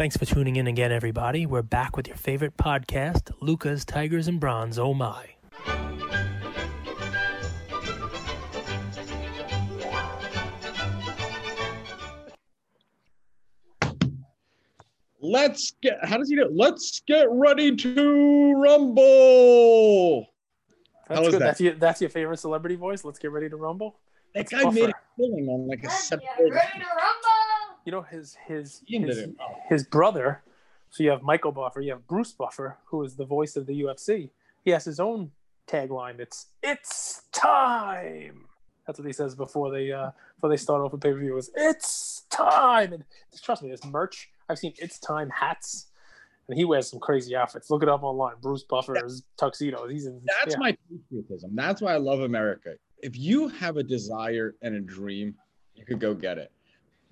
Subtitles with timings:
[0.00, 1.44] Thanks for tuning in again, everybody.
[1.44, 4.78] We're back with your favorite podcast, Lucas, Tigers, and Bronze.
[4.78, 5.26] Oh my.
[15.20, 15.98] Let's get.
[16.02, 16.44] How does he do?
[16.46, 16.52] it?
[16.54, 20.28] Let's get ready to rumble.
[21.08, 21.42] That's How is good.
[21.42, 21.44] that?
[21.44, 23.04] That's your that's your favorite celebrity voice.
[23.04, 23.98] Let's get ready to rumble.
[24.34, 26.24] That It's guy made a killing on like a Let's separate.
[26.38, 27.29] ready to rumble.
[27.84, 29.28] You know his his his.
[29.40, 29.54] Oh.
[29.68, 30.42] his brother.
[30.90, 33.82] So you have Michael Buffer, you have Bruce Buffer, who is the voice of the
[33.82, 34.30] UFC.
[34.64, 35.30] He has his own
[35.68, 36.18] tagline.
[36.18, 38.46] It's "It's time."
[38.86, 41.36] That's what he says before they uh, before they start off a pay per view.
[41.36, 43.04] Is "It's time." And
[43.42, 44.30] trust me, there's merch.
[44.48, 45.86] I've seen "It's time" hats,
[46.48, 47.70] and he wears some crazy outfits.
[47.70, 48.34] Look it up online.
[48.42, 49.90] Bruce Buffer's tuxedos.
[49.90, 50.20] He's in.
[50.24, 50.58] That's yeah.
[50.58, 51.54] my patriotism.
[51.54, 52.74] That's why I love America.
[52.98, 55.34] If you have a desire and a dream,
[55.74, 56.50] you could go get it.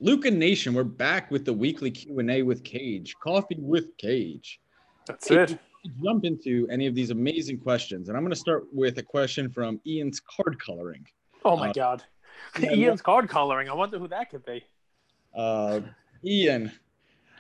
[0.01, 4.61] Luca Nation, we're back with the weekly Q and A with Cage, Coffee with Cage.
[5.07, 5.59] That's it.
[6.03, 9.51] Jump into any of these amazing questions, and I'm going to start with a question
[9.51, 11.05] from Ian's card coloring.
[11.45, 12.05] Oh my Uh, god.
[12.61, 13.69] Ian's card coloring.
[13.69, 14.65] I wonder who that could be.
[15.35, 15.81] Uh,
[16.25, 16.73] Ian,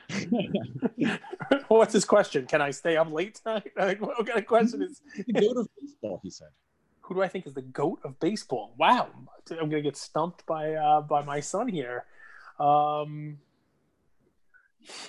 [1.69, 2.47] What's his question?
[2.47, 3.73] Can I stay up late tonight?
[3.77, 5.01] Like, what kind of question is?
[5.27, 6.49] the goat of baseball, he said.
[7.03, 8.75] Who do I think is the goat of baseball?
[8.79, 9.09] Wow,
[9.51, 12.05] I'm gonna get stumped by uh, by my son here.
[12.59, 13.39] Um,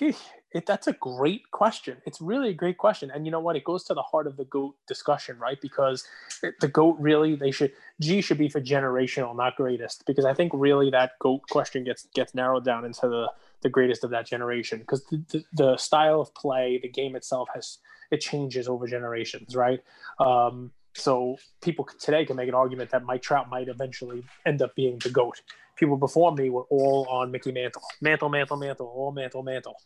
[0.00, 1.98] it, that's a great question.
[2.06, 3.56] It's really a great question, and you know what?
[3.56, 5.60] It goes to the heart of the goat discussion, right?
[5.60, 6.04] Because
[6.42, 10.34] it, the goat really they should G should be for generational, not greatest, because I
[10.34, 13.30] think really that goat question gets gets narrowed down into the
[13.62, 17.48] the greatest of that generation because the, the, the style of play, the game itself
[17.54, 17.78] has
[18.10, 19.80] it changes over generations, right?
[20.18, 24.74] Um, so people today can make an argument that Mike Trout might eventually end up
[24.74, 25.40] being the goat.
[25.80, 29.76] People before me were all on Mickey Mantle, Mantle, Mantle, Mantle, all Mantle, Mantle.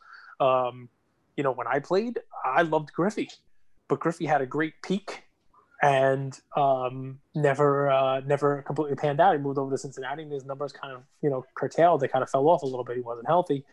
[0.41, 0.89] Um,
[1.37, 3.31] you know, when I played, I loved Griffey,
[3.87, 5.23] but Griffey had a great peak
[5.83, 9.37] and um, never uh, never completely panned out.
[9.37, 12.01] He moved over to Cincinnati, and his numbers kind of you know curtailed.
[12.01, 12.97] They kind of fell off a little bit.
[12.97, 13.65] He wasn't healthy.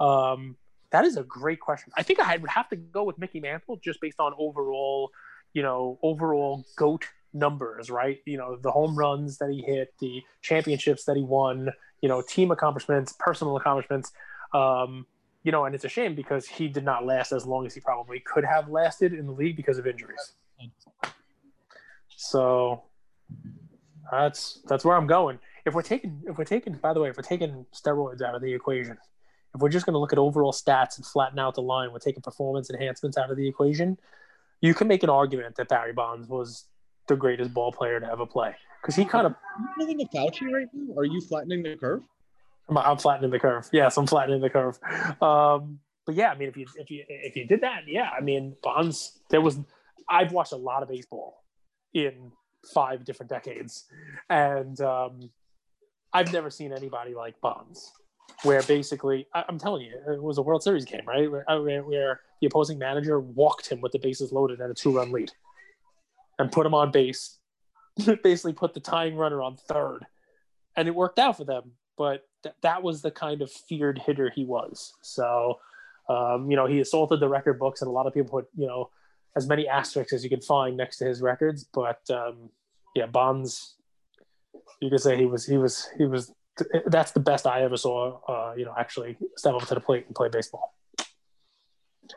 [0.00, 0.56] Um,
[0.92, 1.92] that is a great question.
[1.96, 5.10] I think I would have to go with Mickey Mantle just based on overall,
[5.52, 7.04] you know, overall goat
[7.36, 8.18] numbers, right?
[8.24, 11.70] You know, the home runs that he hit, the championships that he won,
[12.00, 14.12] you know, team accomplishments, personal accomplishments.
[14.52, 15.06] Um,
[15.42, 17.80] you know, and it's a shame because he did not last as long as he
[17.80, 20.32] probably could have lasted in the league because of injuries.
[22.08, 22.82] So
[24.10, 25.38] that's that's where I'm going.
[25.64, 28.42] If we're taking if we're taking by the way, if we're taking steroids out of
[28.42, 28.98] the equation,
[29.54, 31.98] if we're just going to look at overall stats and flatten out the line, we're
[31.98, 33.98] taking performance enhancements out of the equation.
[34.60, 36.64] You can make an argument that Barry Bonds was
[37.08, 39.38] the greatest ball player to ever play because he kind of Are
[39.78, 40.94] you living a Fauci right now?
[40.96, 42.02] Are you flattening the curve?
[42.68, 43.68] I'm, I'm flattening the curve.
[43.72, 44.78] Yes, I'm flattening the curve.
[45.22, 48.20] Um, but yeah, I mean, if you if you if you did that, yeah, I
[48.20, 49.18] mean, Bonds.
[49.30, 49.58] There was
[50.08, 51.42] I've watched a lot of baseball
[51.94, 52.30] in
[52.72, 53.84] five different decades,
[54.30, 55.30] and um,
[56.12, 57.92] I've never seen anybody like Bonds,
[58.44, 61.30] where basically I, I'm telling you, it was a World Series game, right?
[61.30, 64.96] Where, where where the opposing manager walked him with the bases loaded and a two
[64.96, 65.32] run lead,
[66.38, 67.38] and put him on base,
[68.22, 70.06] basically put the tying runner on third,
[70.76, 71.72] and it worked out for them.
[71.96, 74.92] But th- that was the kind of feared hitter he was.
[75.02, 75.58] So,
[76.08, 78.66] um, you know, he assaulted the record books, and a lot of people put, you
[78.66, 78.90] know,
[79.36, 81.64] as many asterisks as you could find next to his records.
[81.72, 82.50] But um,
[82.94, 83.76] yeah, Bonds,
[84.80, 86.32] you could say he was, he was, he was.
[86.86, 88.18] That's the best I ever saw.
[88.26, 90.74] Uh, you know, actually step up to the plate and play baseball.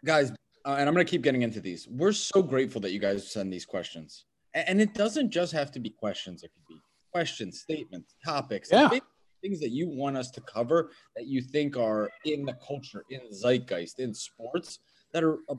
[0.06, 0.31] guys,
[0.69, 1.88] uh, and I'm going to keep getting into these.
[1.90, 4.25] We're so grateful that you guys send these questions.
[4.53, 6.80] And it doesn't just have to be questions, it could be
[7.12, 8.90] questions, statements, topics, Yeah.
[8.90, 9.03] things-
[9.41, 13.22] things that you want us to cover that you think are in the culture, in
[13.31, 14.80] zeitgeist, in sports
[15.13, 15.56] that are uh,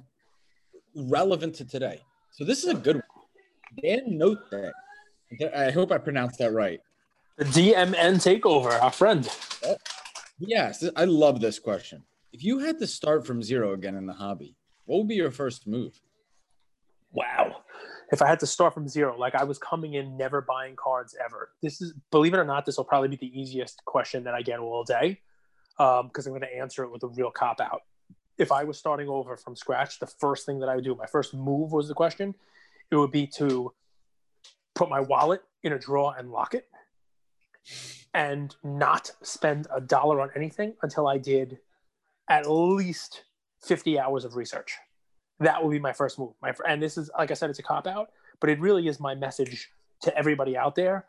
[0.95, 1.99] relevant to today.
[2.33, 3.05] So this is a good one.
[3.83, 4.73] Dan Note that.
[5.57, 6.81] I hope I pronounced that right.
[7.39, 9.27] The DMN takeover, our friend.
[10.39, 12.03] Yes, I love this question.
[12.33, 15.31] If you had to start from zero again in the hobby, what would be your
[15.31, 16.01] first move?
[17.13, 17.63] Wow.
[18.13, 21.17] If I had to start from zero, like I was coming in never buying cards
[21.25, 21.51] ever.
[21.63, 24.43] This is, believe it or not, this will probably be the easiest question that I
[24.43, 25.21] get all day
[25.79, 27.83] um, because I'm going to answer it with a real cop out.
[28.39, 31.07] If I was starting over from scratch, the first thing that I would do, my
[31.07, 32.35] first move was the question,
[32.91, 33.73] it would be to
[34.75, 36.69] put my wallet in a drawer and lock it
[38.15, 41.59] and not spend a dollar on anything until I did
[42.29, 43.25] at least
[43.63, 44.77] 50 hours of research
[45.41, 46.33] that will be my first move.
[46.41, 48.11] My and this is like I said, it's a cop out,
[48.41, 49.71] but it really is my message
[50.03, 51.07] to everybody out there.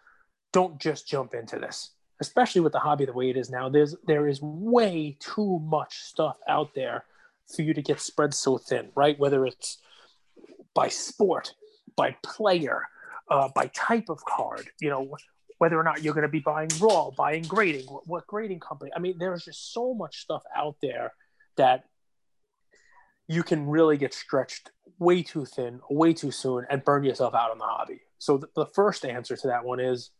[0.54, 3.70] Don't just jump into this, especially with the hobby the way it is now.
[3.70, 7.06] There's there is way too much stuff out there
[7.54, 9.20] for you to get spread so thin, right?
[9.20, 9.78] Whether it's
[10.74, 11.54] by sport,
[11.98, 12.84] by player,
[13.30, 15.18] uh, by type of card, you know,
[15.58, 18.92] whether or not you're going to be buying raw, buying grading, what, what grading company.
[18.96, 21.12] I mean, there's just so much stuff out there
[21.58, 21.84] that
[23.32, 27.50] you can really get stretched way too thin, way too soon, and burn yourself out
[27.50, 28.02] on the hobby.
[28.20, 30.12] So the, the first answer to that one is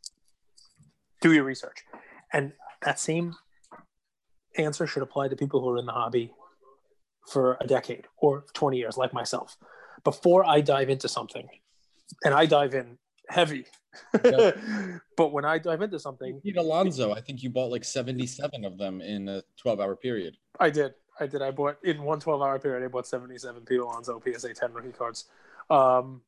[1.20, 1.84] do your research.
[2.32, 2.54] And
[2.84, 3.36] that same
[4.58, 6.32] answer should apply to people who are in the hobby
[7.30, 9.58] for a decade or 20 years, like myself.
[10.06, 11.48] Before I dive into something,
[12.24, 12.98] and I dive in
[13.30, 13.66] heavy,
[14.24, 14.58] yep.
[15.18, 18.78] but when I dive into something, Pete Alonso, I think you bought like 77 of
[18.78, 20.38] them in a 12 hour period.
[20.60, 20.94] I did.
[21.22, 21.42] I did.
[21.42, 24.92] I bought in one 12 hour period, I bought 77 Pete Alonso PSA 10 rookie
[24.92, 25.26] cards.
[25.70, 26.22] Um,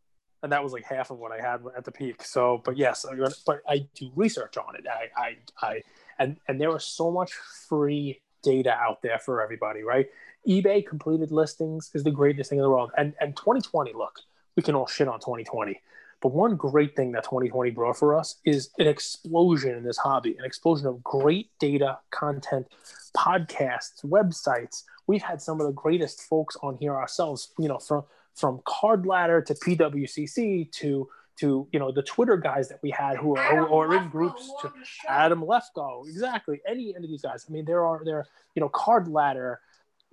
[0.43, 2.23] and that was like half of what I had at the peak.
[2.23, 3.05] So, but yes,
[3.45, 4.85] but I do research on it.
[4.87, 5.81] I, I, I,
[6.19, 10.07] and and there was so much free data out there for everybody, right?
[10.47, 12.91] eBay completed listings is the greatest thing in the world.
[12.97, 14.19] And and 2020, look,
[14.55, 15.79] we can all shit on 2020.
[16.23, 20.37] But one great thing that 2020 brought for us is an explosion in this hobby,
[20.39, 22.67] an explosion of great data, content,
[23.15, 24.83] podcasts, websites.
[25.05, 28.05] We've had some of the greatest folks on here ourselves, you know, from
[28.35, 31.09] from Card Ladder to PWCC to
[31.39, 34.49] to you know the Twitter guys that we had who are, who are in groups
[34.61, 34.71] to
[35.09, 36.61] Adam Lefko, exactly.
[36.65, 37.45] Any any of these guys.
[37.49, 39.59] I mean, there are there you know Card Ladder.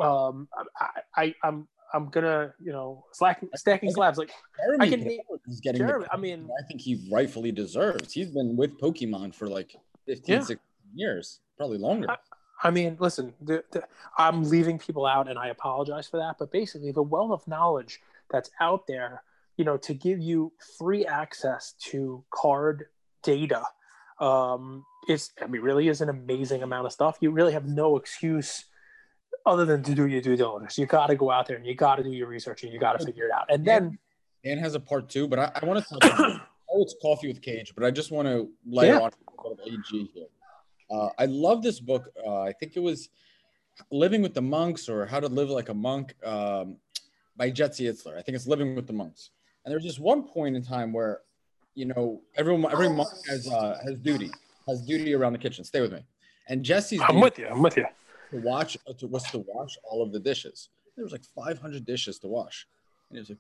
[0.01, 5.21] Um, I, I I'm I'm gonna you know slack, stacking slabs like Jeremy I can
[5.47, 8.13] he's getting Jeremy, I mean I think he rightfully deserves.
[8.13, 9.77] He's been with Pokemon for like
[10.07, 10.41] 15, yeah.
[10.41, 10.59] 16
[10.95, 12.11] years, probably longer.
[12.11, 12.17] I,
[12.63, 13.85] I mean, listen, the, the,
[14.19, 16.37] I'm leaving people out, and I apologize for that.
[16.39, 18.01] But basically, the wealth of knowledge
[18.31, 19.23] that's out there,
[19.57, 22.87] you know, to give you free access to card
[23.23, 23.63] data.
[24.21, 27.17] Um, it's, I mean, really is an amazing amount of stuff.
[27.21, 28.67] You really have no excuse
[29.47, 30.79] other than to do your due diligence.
[30.79, 32.79] You got to go out there and you got to do your research and you
[32.79, 33.47] got to figure it out.
[33.49, 33.99] And then
[34.45, 36.41] Dan has a part two, but I, I want to talk about
[36.73, 38.99] oh, it's coffee with cage, but I just want to lay yeah.
[38.99, 39.11] on
[39.67, 40.27] AG here.
[40.91, 42.09] Uh, I love this book.
[42.25, 43.09] Uh, I think it was
[43.91, 46.15] Living with the Monks or How to Live Like a Monk.
[46.25, 46.77] Um,
[47.41, 48.19] by Jesse Itzler.
[48.19, 49.31] I think it's Living with the Monks.
[49.65, 51.23] And there's just one point in time where,
[51.75, 54.31] you know, everyone, every monk has uh, has duty,
[54.69, 55.65] has duty around the kitchen.
[55.65, 56.05] Stay with me.
[56.49, 57.01] And Jesse's.
[57.03, 57.47] I'm with you.
[57.47, 57.87] I'm with you.
[58.31, 60.69] To watch, uh, to, was to wash all of the dishes.
[60.97, 62.67] There was like 500 dishes to wash,
[63.09, 63.39] and he was like,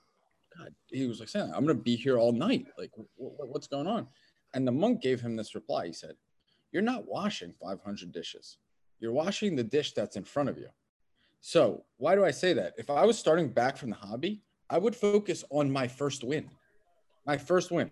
[0.56, 2.66] God, he was like saying, I'm gonna be here all night.
[2.76, 4.08] Like, what's going on?
[4.54, 5.86] And the monk gave him this reply.
[5.86, 6.16] He said,
[6.72, 8.58] You're not washing 500 dishes.
[8.98, 10.68] You're washing the dish that's in front of you.
[11.40, 12.74] So why do I say that?
[12.76, 16.50] If I was starting back from the hobby, I would focus on my first win.
[17.26, 17.90] My first win.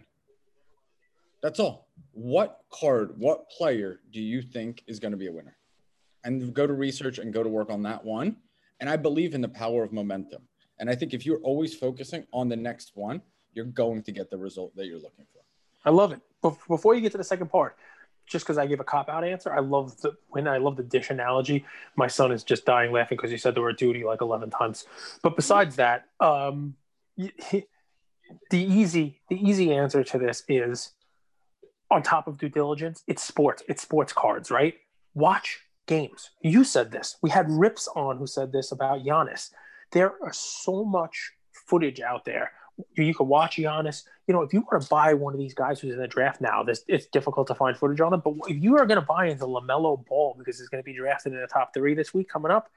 [1.43, 1.89] That's all.
[2.13, 5.57] What card, what player do you think is going to be a winner?
[6.25, 8.37] And go to research and go to work on that one.
[8.81, 10.43] And I believe in the power of momentum.
[10.79, 13.23] And I think if you're always focusing on the next one,
[13.53, 15.43] you're going to get the result that you're looking for.
[15.85, 16.21] I love it.
[16.69, 17.77] Before you get to the second part,
[18.29, 19.53] just because I gave a cop out answer.
[19.53, 21.65] I love the when I love the dish analogy.
[21.97, 24.85] My son is just dying laughing because he said the word duty like eleven times.
[25.23, 26.77] But besides that, um,
[27.17, 27.65] the
[28.53, 30.93] easy the easy answer to this is
[31.91, 33.03] on top of due diligence.
[33.07, 33.63] It's sports.
[33.69, 34.75] It's sports cards, right?
[35.15, 36.31] Watch games.
[36.41, 37.17] You said this.
[37.21, 39.51] We had Rips on who said this about Giannis.
[39.91, 42.53] There are so much footage out there
[42.97, 44.05] you could watch Giannis.
[44.27, 46.41] You know, if you want to buy one of these guys who's in the draft
[46.41, 48.21] now, this it's difficult to find footage on him.
[48.25, 50.97] But if you are going to buy into LaMelo Ball because he's going to be
[50.97, 52.71] drafted in the top three this week coming up,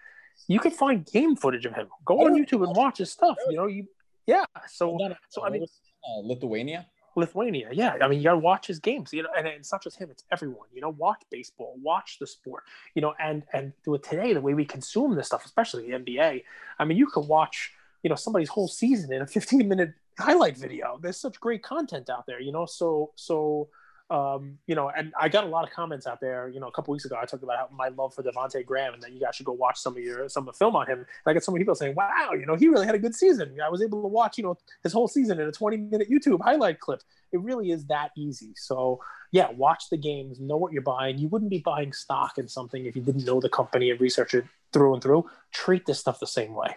[0.47, 1.87] you can find game footage of him.
[2.05, 3.37] Go on YouTube and watch his stuff.
[3.49, 3.87] You know, you
[4.25, 4.45] yeah.
[4.67, 4.97] So
[5.29, 6.87] so I mean, uh, Lithuania.
[7.15, 7.97] Lithuania, yeah.
[8.01, 10.23] I mean, you gotta watch his games, you know, and it's not just him; it's
[10.31, 10.67] everyone.
[10.73, 12.63] You know, watch baseball, watch the sport,
[12.95, 16.43] you know, and and with today, the way we consume this stuff, especially the NBA.
[16.79, 17.71] I mean, you can watch
[18.03, 22.09] you know somebody's whole season in a 15 minute highlight video there's such great content
[22.09, 23.69] out there you know so so
[24.11, 26.49] um, you know, and I got a lot of comments out there.
[26.49, 28.93] You know, a couple weeks ago, I talked about how my love for Devonte Graham,
[28.93, 30.85] and that you guys should go watch some of your some of the film on
[30.85, 30.99] him.
[30.99, 33.57] And I got some people saying, "Wow, you know, he really had a good season."
[33.63, 36.41] I was able to watch, you know, his whole season in a 20 minute YouTube
[36.41, 37.01] highlight clip.
[37.31, 38.51] It really is that easy.
[38.57, 38.99] So,
[39.31, 41.17] yeah, watch the games, know what you're buying.
[41.17, 44.33] You wouldn't be buying stock in something if you didn't know the company and research
[44.33, 45.29] it through and through.
[45.53, 46.75] Treat this stuff the same way.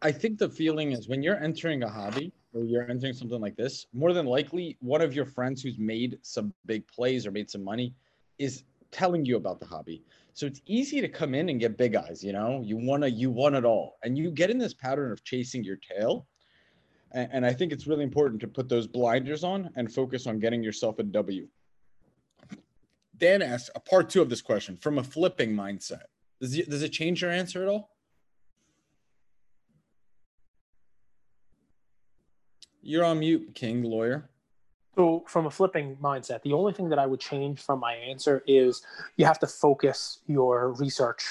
[0.00, 3.56] I think the feeling is when you're entering a hobby or you're entering something like
[3.56, 7.50] this, more than likely one of your friends who's made some big plays or made
[7.50, 7.94] some money
[8.38, 8.62] is
[8.92, 10.04] telling you about the hobby.
[10.34, 13.10] So it's easy to come in and get big eyes, you know, you want to,
[13.10, 13.98] you want it all.
[14.04, 16.28] And you get in this pattern of chasing your tail.
[17.10, 20.38] And, and I think it's really important to put those blinders on and focus on
[20.38, 21.48] getting yourself a W.
[23.16, 26.02] Dan asks a part two of this question from a flipping mindset.
[26.40, 27.90] Does it, does it change your answer at all?
[32.88, 34.30] You're on mute, King lawyer.
[34.96, 38.42] So, from a flipping mindset, the only thing that I would change from my answer
[38.46, 38.80] is
[39.18, 41.22] you have to focus your research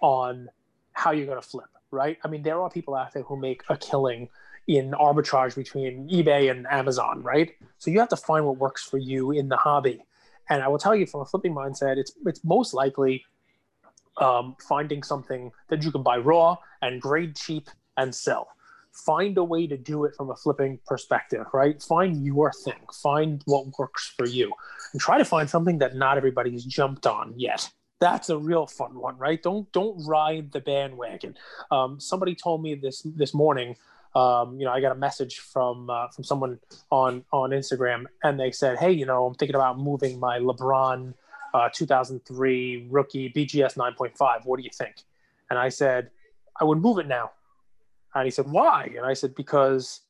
[0.00, 0.48] on
[0.92, 2.16] how you're going to flip, right?
[2.24, 4.30] I mean, there are people out there who make a killing
[4.66, 7.52] in arbitrage between eBay and Amazon, right?
[7.76, 10.02] So you have to find what works for you in the hobby.
[10.48, 13.26] And I will tell you from a flipping mindset, it's it's most likely
[14.16, 17.68] um, finding something that you can buy raw and grade cheap
[17.98, 18.53] and sell.
[18.94, 21.82] Find a way to do it from a flipping perspective, right?
[21.82, 24.52] Find your thing, find what works for you,
[24.92, 27.68] and try to find something that not everybody's jumped on yet.
[28.00, 29.42] That's a real fun one, right?
[29.42, 31.36] Don't don't ride the bandwagon.
[31.70, 33.76] Um, somebody told me this this morning
[34.14, 36.60] um, you know, I got a message from uh, from someone
[36.90, 41.14] on on Instagram, and they said, "Hey, you know, I'm thinking about moving my LeBron
[41.52, 44.44] uh, 2003 rookie BGS 9.5.
[44.44, 44.94] What do you think?"
[45.50, 46.10] And I said,
[46.60, 47.32] "I would move it now."
[48.14, 50.00] And he said, "Why?" And I said, "Because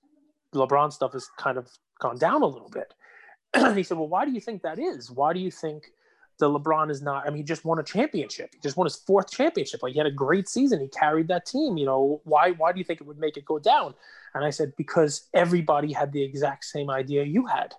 [0.54, 1.68] LeBron stuff has kind of
[2.00, 2.94] gone down a little bit."
[3.54, 5.10] and he said, "Well, why do you think that is?
[5.10, 5.92] Why do you think?"
[6.38, 7.26] the LeBron is not.
[7.26, 8.50] I mean, he just won a championship.
[8.54, 9.82] He just won his fourth championship.
[9.82, 10.80] Like he had a great season.
[10.80, 11.76] He carried that team.
[11.76, 12.50] You know, why?
[12.52, 13.94] Why do you think it would make it go down?
[14.34, 17.74] And I said because everybody had the exact same idea you had.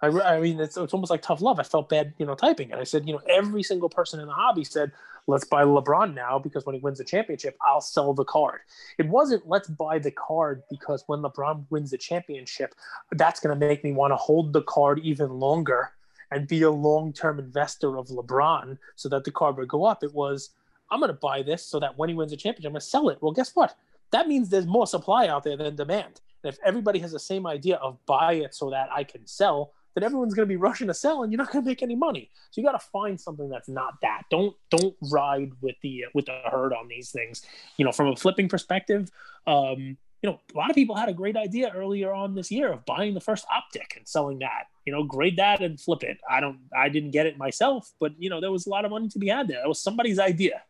[0.00, 1.58] I, I mean, it's, it's almost like tough love.
[1.58, 2.76] I felt bad, you know, typing it.
[2.76, 4.92] I said, you know, every single person in the hobby said,
[5.28, 8.60] let's buy LeBron now because when he wins the championship, I'll sell the card.
[8.98, 12.74] It wasn't let's buy the card because when LeBron wins the championship,
[13.12, 15.92] that's going to make me want to hold the card even longer
[16.30, 20.02] and be a long term investor of LeBron so that the card would go up.
[20.02, 20.50] It was,
[20.90, 22.86] I'm going to buy this so that when he wins the championship, I'm going to
[22.86, 23.18] sell it.
[23.20, 23.76] Well, guess what?
[24.10, 26.22] That means there's more supply out there than demand.
[26.42, 29.72] And if everybody has the same idea of buy it so that I can sell,
[29.94, 31.96] then everyone's going to be rushing to sell and you're not going to make any
[31.96, 32.30] money.
[32.50, 34.22] So you got to find something that's not that.
[34.30, 37.42] Don't don't ride with the with the herd on these things.
[37.76, 39.10] You know, from a flipping perspective,
[39.46, 42.72] um, you know, a lot of people had a great idea earlier on this year
[42.72, 44.64] of buying the first optic and selling that.
[44.84, 46.18] You know, grade that and flip it.
[46.28, 48.90] I don't, I didn't get it myself, but you know, there was a lot of
[48.90, 49.62] money to be had there.
[49.62, 50.62] It was somebody's idea.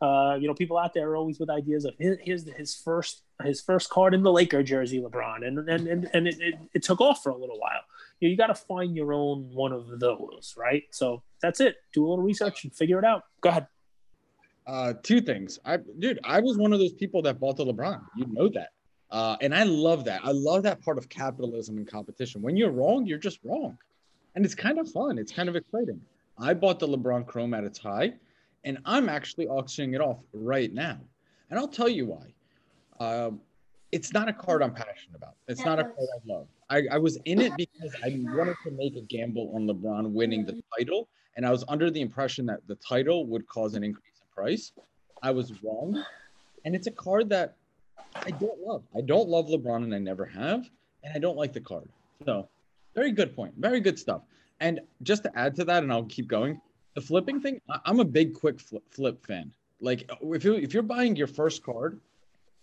[0.00, 3.60] Uh, you know, people out there are always with ideas of his his first his
[3.60, 7.00] first card in the Laker jersey, LeBron, and and and, and it, it, it took
[7.00, 7.80] off for a little while.
[8.20, 10.84] You, know, you got to find your own one of those, right?
[10.90, 11.76] So that's it.
[11.92, 13.24] Do a little research and figure it out.
[13.40, 13.66] Go ahead.
[14.66, 15.58] Uh, two things.
[15.64, 18.00] I dude, I was one of those people that bought the LeBron.
[18.16, 18.70] You know that.
[19.10, 20.20] Uh, and I love that.
[20.22, 22.42] I love that part of capitalism and competition.
[22.42, 23.78] When you're wrong, you're just wrong.
[24.34, 25.18] And it's kind of fun.
[25.18, 26.00] It's kind of exciting.
[26.38, 28.12] I bought the LeBron Chrome at its high,
[28.64, 30.98] and I'm actually auctioning it off right now.
[31.50, 32.34] And I'll tell you why.
[33.00, 33.30] Uh,
[33.92, 35.34] it's not a card I'm passionate about.
[35.46, 36.46] It's not a card I love.
[36.68, 40.44] I, I was in it because I wanted to make a gamble on LeBron winning
[40.44, 41.08] the title.
[41.36, 44.72] And I was under the impression that the title would cause an increase in price.
[45.22, 46.04] I was wrong.
[46.64, 47.56] And it's a card that
[48.14, 48.82] I don't love.
[48.96, 50.68] I don't love LeBron, and I never have,
[51.04, 51.88] and I don't like the card.
[52.24, 52.48] So,
[52.94, 53.54] very good point.
[53.56, 54.22] Very good stuff.
[54.60, 56.60] And just to add to that, and I'll keep going.
[56.98, 59.52] The flipping thing, I'm a big quick flip, flip fan.
[59.80, 62.00] Like if you if you're buying your first card,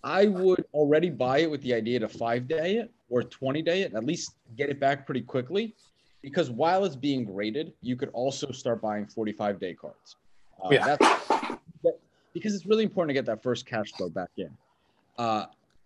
[0.03, 3.83] I would already buy it with the idea to five day it or 20 day
[3.83, 5.73] it, at least get it back pretty quickly.
[6.21, 10.17] Because while it's being graded, you could also start buying 45 day cards.
[10.61, 10.97] Uh, yeah.
[10.97, 11.57] That's,
[12.33, 14.49] because it's really important to get that first cash flow back in.
[15.17, 15.45] Uh,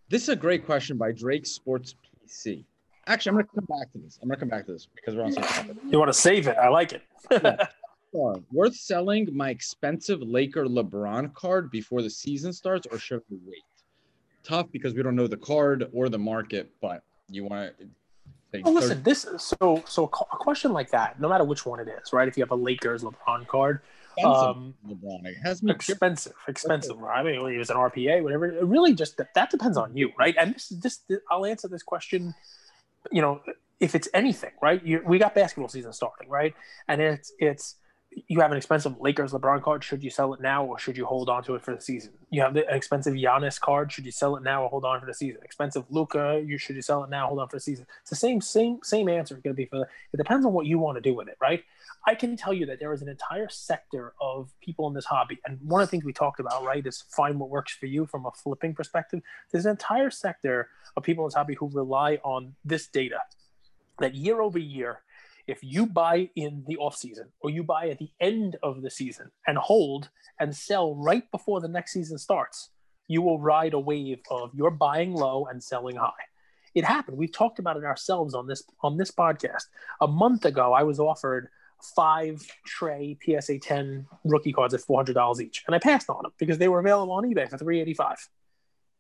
[0.10, 1.94] this is a great question by Drake Sports
[2.26, 2.64] PC.
[3.06, 4.18] Actually, I'm going to come back to this.
[4.24, 5.78] I'm going to come back to this because we're on some topic.
[5.92, 6.58] You want to save it?
[6.58, 7.04] I like it.
[7.30, 7.68] yeah.
[8.12, 13.64] Worth selling my expensive Laker LeBron card before the season starts, or should we wait?
[14.44, 17.88] Tough because we don't know the card or the market, but you want to.
[18.64, 22.28] Listen, this so so a question like that, no matter which one it is, right?
[22.28, 23.82] If you have a Lakers LeBron card,
[24.26, 25.26] um, LeBron.
[25.26, 26.98] It has me expensive, expensive.
[26.98, 27.06] Okay.
[27.06, 28.48] I mean, it was an RPA, whatever.
[28.48, 30.36] It really just that, that depends on you, right?
[30.40, 32.34] And this, this, this, I'll answer this question.
[33.12, 33.42] You know,
[33.80, 34.84] if it's anything, right?
[34.86, 36.54] You, we got basketball season starting, right?
[36.88, 37.76] And it's it's
[38.12, 39.84] you have an expensive Lakers LeBron card.
[39.84, 42.12] Should you sell it now or should you hold on to it for the season?
[42.32, 43.92] You have the, expensive Giannis card.
[43.92, 45.42] Should you sell it now or hold on for the season?
[45.44, 46.42] Expensive Luka.
[46.44, 47.86] You should you sell it now, hold on for the season?
[48.02, 49.36] It's the same same same answer.
[49.36, 51.64] Going to be for it depends on what you want to do with it, right?
[52.08, 55.40] I can tell you that there is an entire sector of people in this hobby,
[55.46, 58.06] and one of the things we talked about, right, is find what works for you
[58.06, 59.22] from a flipping perspective.
[59.52, 63.20] There's an entire sector of people in this hobby who rely on this data
[64.00, 65.02] that year over year
[65.50, 68.92] if you buy in the off season or you buy at the end of the
[68.92, 72.70] season and hold and sell right before the next season starts,
[73.08, 76.12] you will ride a wave of you're buying low and selling high.
[76.76, 77.18] It happened.
[77.18, 79.64] We've talked about it ourselves on this on this podcast.
[80.02, 81.50] A month ago, I was offered
[81.96, 86.60] five Trae PSA 10 rookie cards at $400 each, and I passed on them because
[86.60, 88.18] they were available on eBay for 385.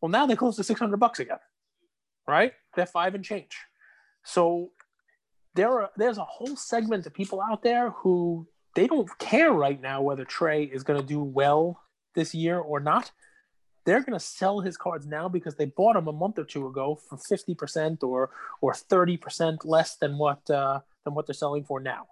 [0.01, 1.37] Well, now they're close to 600 bucks again,
[2.27, 2.53] right?
[2.75, 3.55] They're five and change.
[4.23, 4.71] So
[5.59, 9.81] there are there's a whole segment of people out there who they don't care right
[9.81, 11.81] now whether Trae is going to do well
[12.15, 13.11] this year or not.
[13.85, 16.65] They're going to sell his cards now because they bought him a month or two
[16.67, 18.29] ago for fifty percent or
[18.61, 22.07] or thirty percent less than what uh, than what they're selling for now,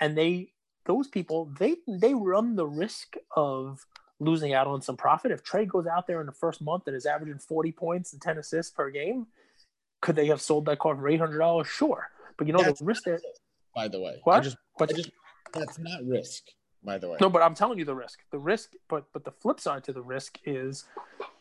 [0.00, 0.52] and they
[0.86, 3.86] those people they they run the risk of
[4.18, 5.30] losing out on some profit.
[5.30, 8.20] If Trae goes out there in the first month and is averaging 40 points and
[8.20, 9.28] 10 assists per game,
[10.02, 11.64] could they have sold that card for $800?
[11.64, 12.08] Sure.
[12.40, 13.20] But you know, that's the risk there.
[13.76, 14.38] By the way, what?
[14.38, 15.10] I just, I just,
[15.52, 16.44] that's not risk,
[16.82, 17.18] by the way.
[17.20, 18.20] No, but I'm telling you the risk.
[18.30, 20.86] The risk, but but the flip side to the risk is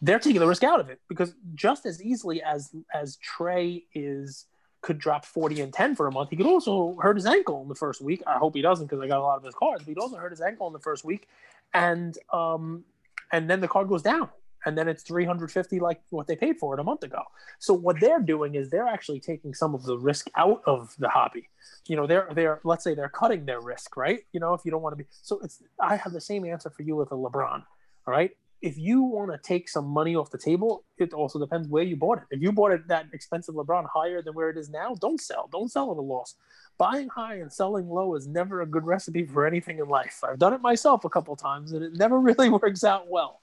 [0.01, 4.47] they're taking the risk out of it because just as easily as as Trae is
[4.81, 6.31] could drop 40 and 10 for a month.
[6.31, 8.21] He could also hurt his ankle in the first week.
[8.27, 9.83] I hope he doesn't because I got a lot of his cards.
[9.83, 11.29] But he'd also hurt his ankle in the first week,
[11.73, 12.83] and um,
[13.31, 14.27] and then the card goes down,
[14.65, 17.23] and then it's 350 like what they paid for it a month ago.
[17.59, 21.09] So what they're doing is they're actually taking some of the risk out of the
[21.09, 21.49] hobby.
[21.87, 24.19] You know, they're they're let's say they're cutting their risk, right?
[24.33, 26.69] You know, if you don't want to be so it's I have the same answer
[26.69, 27.63] for you with a LeBron.
[28.07, 31.67] All right if you want to take some money off the table, it also depends
[31.67, 32.25] where you bought it.
[32.31, 35.47] If you bought it that expensive LeBron higher than where it is now, don't sell.
[35.51, 36.35] Don't sell at a loss.
[36.77, 40.21] Buying high and selling low is never a good recipe for anything in life.
[40.23, 43.39] I've done it myself a couple times, and it never really works out well.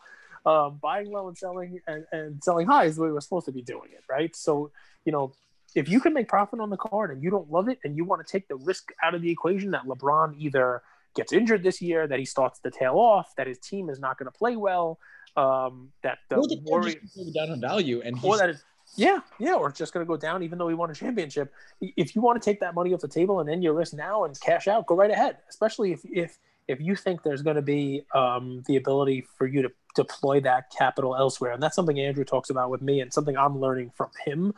[0.47, 3.53] Um, buying low and selling and, and selling high is the way we're supposed to
[3.53, 4.35] be doing it, right?
[4.35, 4.71] So,
[5.05, 5.35] you know,
[5.75, 8.05] if you can make profit on the card and you don't love it and you
[8.05, 10.83] want to take the risk out of the equation that LeBron either–
[11.17, 14.19] gets injured this year, that he starts to tail off, that his team is not
[14.19, 15.01] going to play well,
[15.37, 16.97] um, that the, or the Warriors
[17.35, 18.63] down in value, and or that is,
[18.95, 21.53] yeah, yeah, or it's just going to go down even though he won a championship.
[21.81, 24.25] If you want to take that money off the table and end your risk now
[24.25, 25.39] and cash out, go right ahead.
[25.49, 26.39] Especially if if
[26.69, 30.71] if you think there's going to be um, the ability for you to deploy that
[30.77, 34.11] capital elsewhere, and that's something Andrew talks about with me, and something I'm learning from
[34.25, 34.55] him.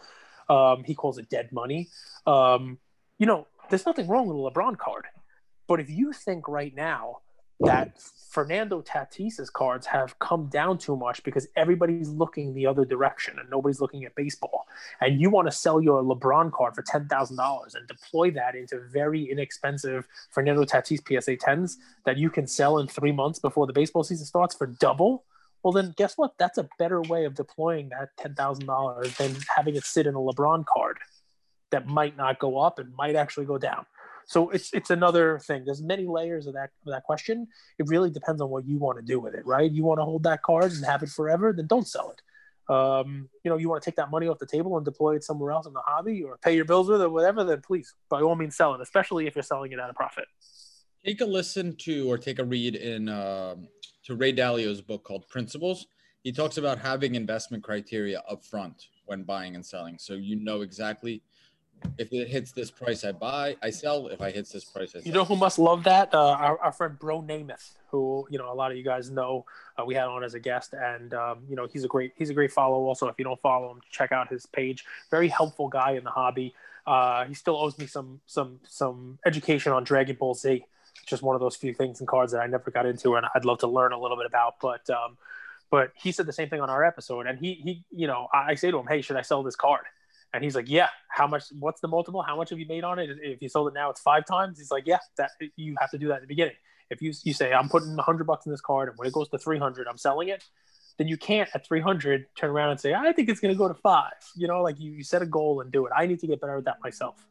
[0.49, 1.89] Um, he calls it dead money.
[2.26, 2.78] Um,
[3.19, 5.04] you know, there's nothing wrong with a LeBron card.
[5.67, 7.19] But if you think right now
[7.60, 7.99] that
[8.30, 13.50] Fernando Tatis's cards have come down too much because everybody's looking the other direction and
[13.50, 14.66] nobody's looking at baseball,
[15.00, 18.54] and you want to sell your LeBron card for ten thousand dollars and deploy that
[18.54, 23.66] into very inexpensive Fernando Tatis PSA tens that you can sell in three months before
[23.66, 25.25] the baseball season starts for double,
[25.62, 26.34] well then guess what?
[26.38, 30.14] That's a better way of deploying that ten thousand dollars than having it sit in
[30.14, 30.99] a LeBron card
[31.71, 33.84] that might not go up and might actually go down.
[34.28, 35.64] So it's it's another thing.
[35.64, 37.49] There's many layers of that of that question.
[37.78, 39.71] It really depends on what you want to do with it, right?
[39.71, 42.21] You want to hold that card and have it forever, then don't sell it.
[42.71, 45.25] Um, you know, you want to take that money off the table and deploy it
[45.25, 47.95] somewhere else in the hobby or pay your bills with it, or whatever, then please,
[48.10, 50.26] by all means, sell it, especially if you're selling it at a profit.
[51.02, 53.67] Take a listen to or take a read in um,
[54.04, 55.86] to Ray Dalio's book called Principles.
[56.23, 60.60] He talks about having investment criteria up front when buying and selling, so you know
[60.60, 61.23] exactly
[61.99, 63.56] if it hits this price, I buy.
[63.62, 64.06] I sell.
[64.08, 65.02] If I hits this price, I sell.
[65.04, 66.14] You know who must love that?
[66.14, 69.45] Uh, our, our friend Bro Namath, who you know a lot of you guys know.
[69.78, 72.30] Uh, we had on as a guest, and um, you know he's a great he's
[72.30, 72.84] a great follow.
[72.84, 74.84] Also, if you don't follow him, check out his page.
[75.10, 76.54] Very helpful guy in the hobby.
[76.86, 80.64] Uh, he still owes me some some some education on Dragon Ball Z.
[81.06, 83.45] Just one of those few things and cards that I never got into, and I'd
[83.45, 84.56] love to learn a little bit about.
[84.60, 85.17] But um,
[85.71, 88.50] but he said the same thing on our episode, and he he you know I,
[88.50, 89.84] I say to him, hey, should I sell this card?
[90.34, 92.23] And he's like, yeah, how much, what's the multiple?
[92.23, 93.10] How much have you made on it?
[93.23, 94.58] If you sold it now, it's five times.
[94.58, 96.54] He's like, yeah, that you have to do that at the beginning.
[96.91, 99.28] If you, you say, I'm putting hundred bucks in this card and when it goes
[99.30, 100.45] to 300, I'm selling it.
[100.99, 103.69] Then you can't at 300 turn around and say, I think it's going to go
[103.69, 104.12] to five.
[104.36, 105.93] You know, like you, you set a goal and do it.
[105.97, 107.25] I need to get better at that myself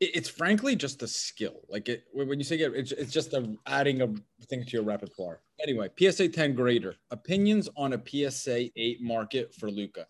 [0.00, 1.60] it's frankly just a skill.
[1.68, 4.08] Like it, when you say it, it's, it's just a, adding a
[4.46, 5.40] thing to your repertoire.
[5.62, 10.06] Anyway, PSA 10 grader opinions on a PSA 8 market for Luka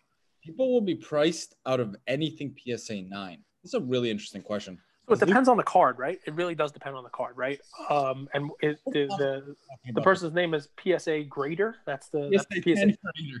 [0.47, 3.37] people will be priced out of anything PSA 9?
[3.61, 4.79] This is a really interesting question.
[5.07, 6.19] So it depends on the card, right?
[6.25, 7.61] It really does depend on the card, right?
[7.89, 9.55] Um, and it, the the,
[9.93, 11.77] the person's name is PSA Grader.
[11.85, 12.97] That's the PSA, that's PSA,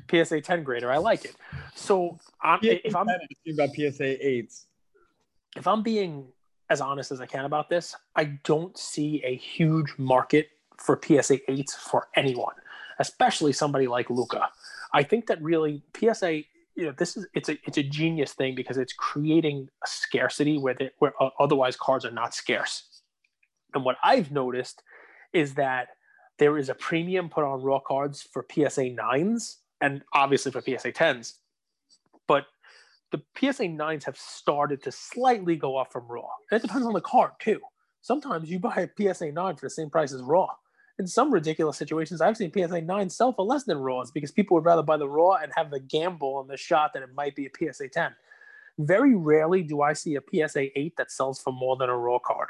[0.09, 0.91] 10 PSA 10 Grader.
[0.91, 1.35] I like it.
[1.75, 4.65] So I'm, if I'm about PSA 8s,
[5.57, 6.27] if I'm being
[6.69, 11.39] as honest as I can about this, I don't see a huge market for PSA
[11.49, 12.55] 8s for anyone,
[12.99, 14.49] especially somebody like Luka.
[14.93, 16.43] I think that really PSA
[16.77, 20.57] you know this is it's a it's a genius thing because it's creating a scarcity
[20.57, 23.01] where they, where otherwise cards are not scarce.
[23.73, 24.83] And what I've noticed
[25.33, 25.89] is that
[26.37, 30.91] there is a premium put on raw cards for PSA nines and obviously for PSA
[30.91, 31.39] tens,
[32.27, 32.45] but
[33.11, 36.27] the PSA nines have started to slightly go up from raw.
[36.51, 37.59] And it depends on the card too.
[38.01, 40.47] Sometimes you buy a PSA nine for the same price as raw
[40.99, 44.55] in some ridiculous situations, I've seen PSA 9 sell for less than Raws because people
[44.55, 47.35] would rather buy the Raw and have the gamble on the shot that it might
[47.35, 48.11] be a PSA 10.
[48.79, 52.19] Very rarely do I see a PSA 8 that sells for more than a raw
[52.19, 52.49] card.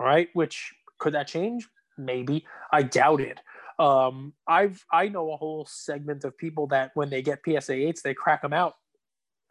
[0.00, 1.68] All right, which could that change?
[1.98, 2.46] Maybe.
[2.72, 3.40] I doubt it.
[3.78, 8.02] Um, I've I know a whole segment of people that when they get PSA 8s,
[8.02, 8.74] they crack them out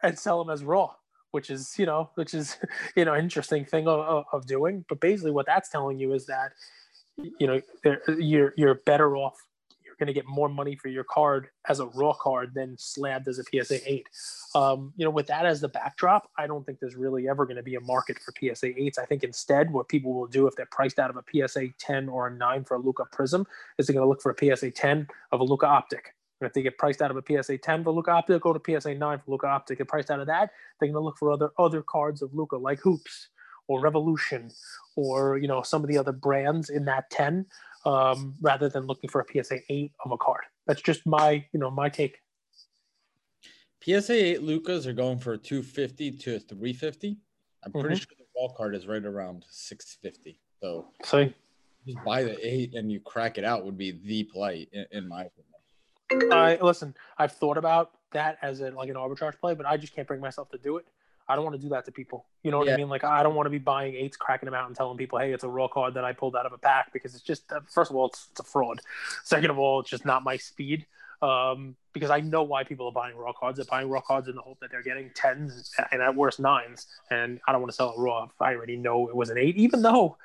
[0.02, 0.92] and sell them as raw
[1.32, 2.56] which is you know which is
[2.96, 6.52] you know interesting thing of, of doing but basically what that's telling you is that
[7.16, 7.60] you know
[8.18, 9.36] you're you're better off
[9.84, 13.28] you're going to get more money for your card as a raw card than slabbed
[13.28, 14.08] as a psa 8
[14.54, 17.56] um, you know with that as the backdrop i don't think there's really ever going
[17.56, 20.56] to be a market for psa 8s i think instead what people will do if
[20.56, 23.46] they're priced out of a psa 10 or a 9 for a luka prism
[23.78, 26.14] is they're going to look for a psa 10 of a luka optic.
[26.40, 28.80] And if they get priced out of a PSA 10 for Luka Optic, go to
[28.80, 29.78] PSA 9 for Luka Optic.
[29.78, 32.56] Get priced out of that, they're going to look for other other cards of Luka,
[32.56, 33.28] like Hoops
[33.68, 34.50] or Revolution,
[34.96, 37.46] or you know some of the other brands in that 10,
[37.84, 40.42] um, rather than looking for a PSA 8 of a card.
[40.66, 42.18] That's just my you know my take.
[43.84, 47.16] PSA 8 Lukas are going for 250 to 350.
[47.64, 47.94] I'm pretty mm-hmm.
[47.94, 50.38] sure the wall card is right around 650.
[50.60, 51.28] So, so
[51.86, 55.08] just buy the eight and you crack it out would be the play in, in
[55.08, 56.32] my opinion.
[56.32, 56.94] I listen.
[57.18, 60.20] I've thought about that as a like an arbitrage play, but I just can't bring
[60.20, 60.86] myself to do it.
[61.32, 62.26] I don't want to do that to people.
[62.42, 62.74] You know what yeah.
[62.74, 62.88] I mean?
[62.88, 65.32] Like I don't want to be buying eights, cracking them out, and telling people, "Hey,
[65.32, 67.60] it's a raw card that I pulled out of a pack," because it's just uh,
[67.68, 68.80] first of all, it's, it's a fraud.
[69.24, 70.86] Second of all, it's just not my speed.
[71.22, 73.56] Um, because I know why people are buying raw cards.
[73.56, 76.88] They're buying raw cards in the hope that they're getting tens and at worst nines.
[77.12, 79.38] And I don't want to sell it raw if I already know it was an
[79.38, 80.16] eight, even though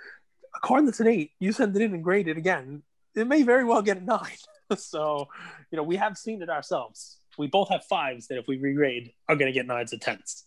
[0.56, 2.82] a card that's an eight, you send it in and grade it again,
[3.16, 4.38] it may very well get a nine.
[4.78, 5.28] so,
[5.72, 7.18] you know, we have seen it ourselves.
[7.38, 10.46] We both have fives that if we regrade are going to get nines and tens.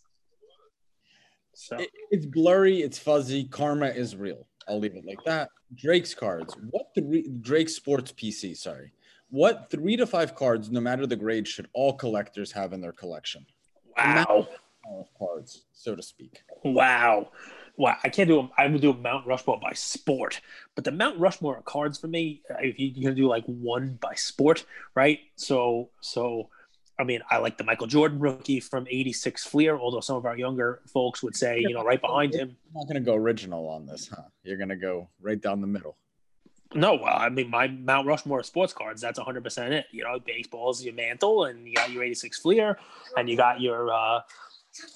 [1.53, 3.45] So it, it's blurry, it's fuzzy.
[3.45, 4.47] Karma is real.
[4.67, 5.49] I'll leave it like that.
[5.75, 6.55] Drake's cards.
[6.69, 8.55] What three Drake Sports PC?
[8.55, 8.91] Sorry.
[9.29, 12.91] What three to five cards, no matter the grade, should all collectors have in their
[12.91, 13.45] collection?
[13.97, 14.47] Wow.
[15.17, 16.43] Cards, so to speak.
[16.63, 17.29] Wow
[17.77, 18.49] well, I can't do them.
[18.57, 20.41] I would do a Mount Rushmore by sport,
[20.75, 24.13] but the Mount Rushmore cards for me, if you, are gonna do like one by
[24.13, 25.19] sport, right?
[25.35, 26.49] So, so
[27.01, 30.37] I mean, I like the Michael Jordan rookie from '86 Fleer, although some of our
[30.37, 32.55] younger folks would say, you know, right behind him.
[32.67, 34.21] I'm not gonna go original on this, huh?
[34.43, 35.97] You're gonna go right down the middle.
[36.73, 39.87] No, well, I mean, my Mount Rushmore sports cards, that's 100% it.
[39.91, 42.79] You know, baseball's your mantle, and you got your 86 Fleer,
[43.17, 44.21] and you got your, uh,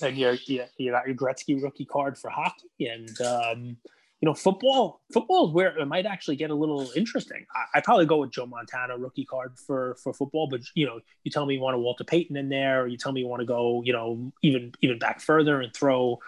[0.01, 3.77] and you you you got your Gretzky rookie card for hockey, and um,
[4.21, 5.01] you know football.
[5.13, 7.45] Football is where it might actually get a little interesting.
[7.53, 10.99] I, I probably go with Joe Montana rookie card for for football, but you know,
[11.23, 13.27] you tell me you want a Walter Payton in there, or you tell me you
[13.27, 16.19] want to go, you know, even even back further and throw,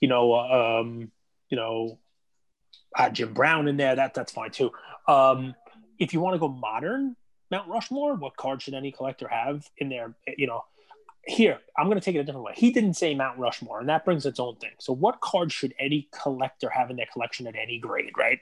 [0.00, 1.10] you know, um,
[1.50, 1.98] you know,
[2.96, 3.94] uh, Jim Brown in there.
[3.94, 4.72] That that's fine too.
[5.06, 5.54] Um,
[5.98, 7.14] if you want to go modern,
[7.50, 10.16] Mount Rushmore, what card should any collector have in there?
[10.36, 10.64] You know,
[11.26, 12.52] here i'm going to take it a different way.
[12.56, 14.72] He didn't say mount rushmore and that brings its own thing.
[14.78, 18.40] So what card should any collector have in their collection at any grade right?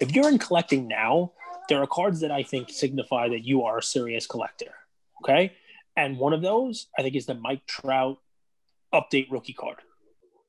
[0.00, 1.32] If you're in collecting now
[1.68, 4.74] there are cards that i think signify that you are a serious collector
[5.22, 5.52] okay?
[5.96, 8.18] And one of those i think is the mike trout
[8.92, 9.78] update rookie card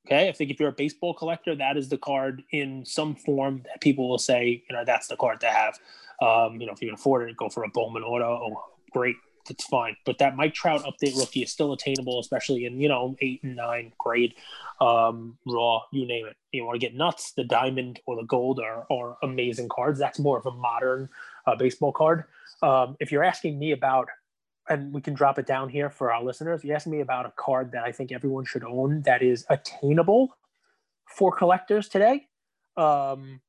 [0.06, 0.30] okay?
[0.30, 3.82] I think if you're a baseball collector that is the card in some form that
[3.82, 5.80] people will say you know that's the card to have.
[6.22, 8.26] Um, you know if you can afford it go for a bowman auto.
[8.26, 9.18] Oh, great
[9.50, 9.96] it's fine.
[10.06, 13.56] But that Mike Trout update rookie is still attainable, especially in you know eight and
[13.56, 14.34] nine grade,
[14.82, 16.36] um, raw, you name it.
[16.52, 20.00] You want to get nuts, the diamond or the gold are, are amazing cards.
[20.00, 21.10] That's more of a modern
[21.46, 22.26] uh, baseball card.
[22.62, 24.10] Um, if you're asking me about,
[24.70, 27.34] and we can drop it down here for our listeners, you're asking me about a
[27.36, 30.36] card that I think everyone should own that is attainable
[31.06, 32.28] for collectors today.
[32.78, 33.42] Um,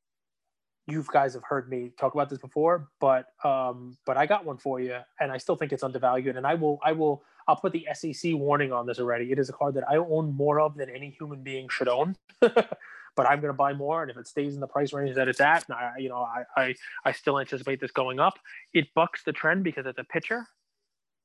[0.86, 4.56] you guys have heard me talk about this before, but um, but I got one
[4.56, 6.36] for you, and I still think it's undervalued.
[6.36, 9.32] And I will I will I'll put the SEC warning on this already.
[9.32, 12.16] It is a card that I own more of than any human being should own.
[12.40, 15.26] but I'm going to buy more, and if it stays in the price range that
[15.26, 18.38] it's at, and I you know I, I I still anticipate this going up.
[18.72, 20.46] It bucks the trend because it's a pitcher,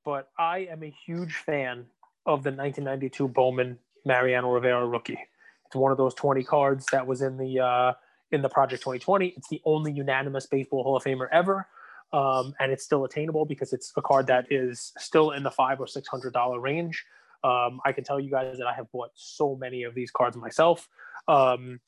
[0.04, 1.86] but I am a huge fan
[2.26, 5.20] of the 1992 Bowman Mariano Rivera rookie.
[5.68, 7.94] It's one of those 20 cards that was in the uh,
[8.32, 9.34] in the Project 2020.
[9.38, 11.68] It's the only unanimous Baseball Hall of Famer ever.
[12.14, 15.80] Um, and it's still attainable because it's a card that is still in the five
[15.80, 17.06] or six hundred dollar range.
[17.44, 20.36] Um, I can tell you guys that I have bought so many of these cards
[20.36, 20.90] myself.
[21.28, 21.80] Um,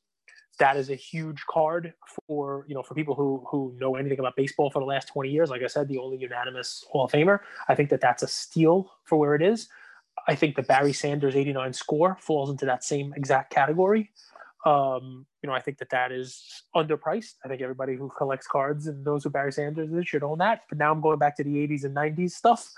[0.60, 1.94] that is a huge card
[2.28, 5.30] for you know for people who who know anything about baseball for the last 20
[5.30, 8.28] years like i said the only unanimous hall of famer i think that that's a
[8.28, 9.68] steal for where it is
[10.28, 14.12] i think the barry sanders 89 score falls into that same exact category
[14.66, 17.34] um, you know, I think that that is underpriced.
[17.44, 20.62] I think everybody who collects cards and knows who Barry Sanders is should own that.
[20.70, 22.72] But now I'm going back to the 80s and 90s stuff.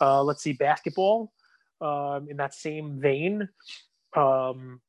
[0.00, 1.32] Uh, let's see, basketball.
[1.80, 3.48] um, in that same vein,
[4.16, 4.80] um,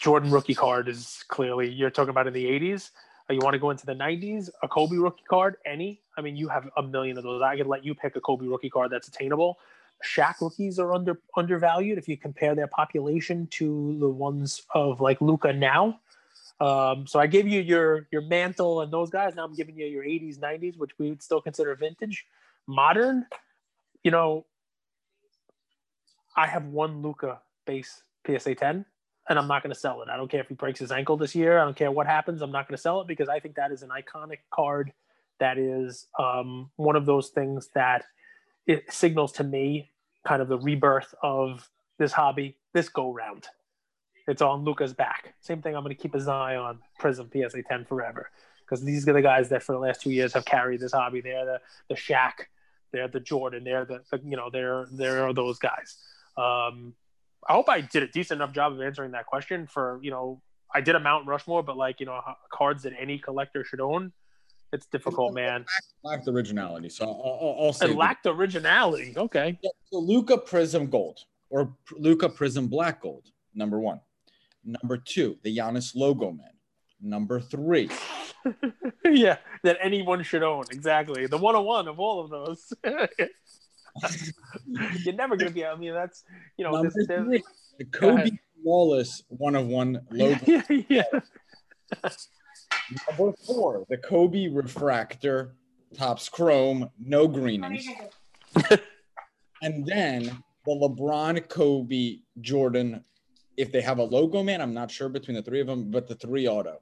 [0.00, 2.90] Jordan rookie card is clearly you're talking about in the 80s.
[3.30, 6.00] Uh, you want to go into the 90s, a Kobe rookie card, any.
[6.18, 7.40] I mean, you have a million of those.
[7.40, 9.58] I could let you pick a Kobe rookie card that's attainable.
[10.04, 15.20] Shaq rookies are under undervalued if you compare their population to the ones of like
[15.20, 16.00] Luka now.
[16.60, 19.34] Um, so I gave you your your mantle and those guys.
[19.34, 22.26] Now I'm giving you your 80s, 90s, which we would still consider vintage.
[22.66, 23.26] Modern,
[24.04, 24.46] you know,
[26.36, 28.84] I have one Luka base PSA 10
[29.28, 30.08] and I'm not going to sell it.
[30.08, 31.58] I don't care if he breaks his ankle this year.
[31.58, 32.42] I don't care what happens.
[32.42, 34.92] I'm not going to sell it because I think that is an iconic card.
[35.40, 38.04] That is um, one of those things that
[38.66, 39.90] it signals to me
[40.26, 43.46] kind of the rebirth of this hobby, this go round.
[44.28, 45.34] It's on Luka's back.
[45.40, 45.74] Same thing.
[45.74, 48.30] I'm going to keep his eye on Prism PSA 10 forever
[48.72, 51.20] because these are the guys that for the last two years have carried this hobby.
[51.20, 52.32] They're the the Shaq,
[52.90, 55.96] they're the Jordan, they're the, the you know they're they're those guys.
[56.38, 56.94] Um,
[57.46, 59.66] I hope I did a decent enough job of answering that question.
[59.66, 60.40] For you know,
[60.74, 64.12] I did a Mount Rushmore, but like you know, cards that any collector should own.
[64.72, 65.64] It's difficult, man.
[66.02, 69.12] Lacked originality, so I'll, I'll say it lacked originality.
[69.16, 69.58] Okay.
[69.62, 74.00] Yeah, so Luka Prism Gold or Luka Prism Black Gold, number one.
[74.64, 76.48] Number two, the Giannis logo man.
[77.00, 77.90] Number three.
[79.04, 80.64] yeah, that anyone should own.
[80.70, 81.26] Exactly.
[81.26, 82.72] The 101 of 1 of all of those.
[85.04, 85.66] You're never gonna be.
[85.66, 86.24] I mean, that's
[86.56, 87.42] you know, this, three,
[87.78, 88.30] the Kobe
[88.62, 90.38] Flawless one of one logo.
[90.46, 91.02] yeah, yeah.
[93.08, 95.54] Number four, the Kobe Refractor,
[95.94, 97.86] Topps Chrome, no greenings.
[99.62, 100.24] and then
[100.66, 103.04] the LeBron, Kobe, Jordan.
[103.56, 106.08] If they have a logo, man, I'm not sure between the three of them, but
[106.08, 106.80] the three auto.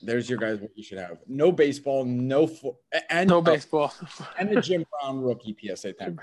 [0.00, 0.60] There's your guys.
[0.60, 2.78] What you should have: no baseball, no fo-
[3.10, 3.92] and no baseball,
[4.38, 6.18] and the Jim Brown rookie PSA 10.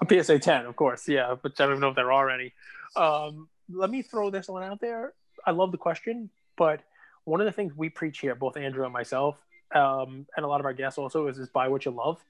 [0.00, 2.54] A PSA 10, of course, yeah, but I don't even know if there are any.
[2.96, 5.12] Um, let me throw this one out there.
[5.44, 6.80] I love the question, but
[7.26, 9.36] one of the things we preach here, both Andrew and myself,
[9.74, 12.24] um, and a lot of our guests also, is, is buy what you love.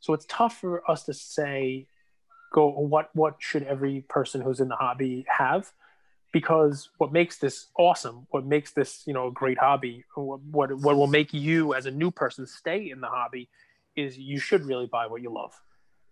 [0.00, 1.86] So it's tough for us to say,
[2.52, 5.70] go what what should every person who's in the hobby have
[6.32, 10.76] because what makes this awesome, what makes this you know a great hobby, what, what
[10.78, 13.48] what will make you as a new person stay in the hobby,
[13.96, 15.52] is you should really buy what you love,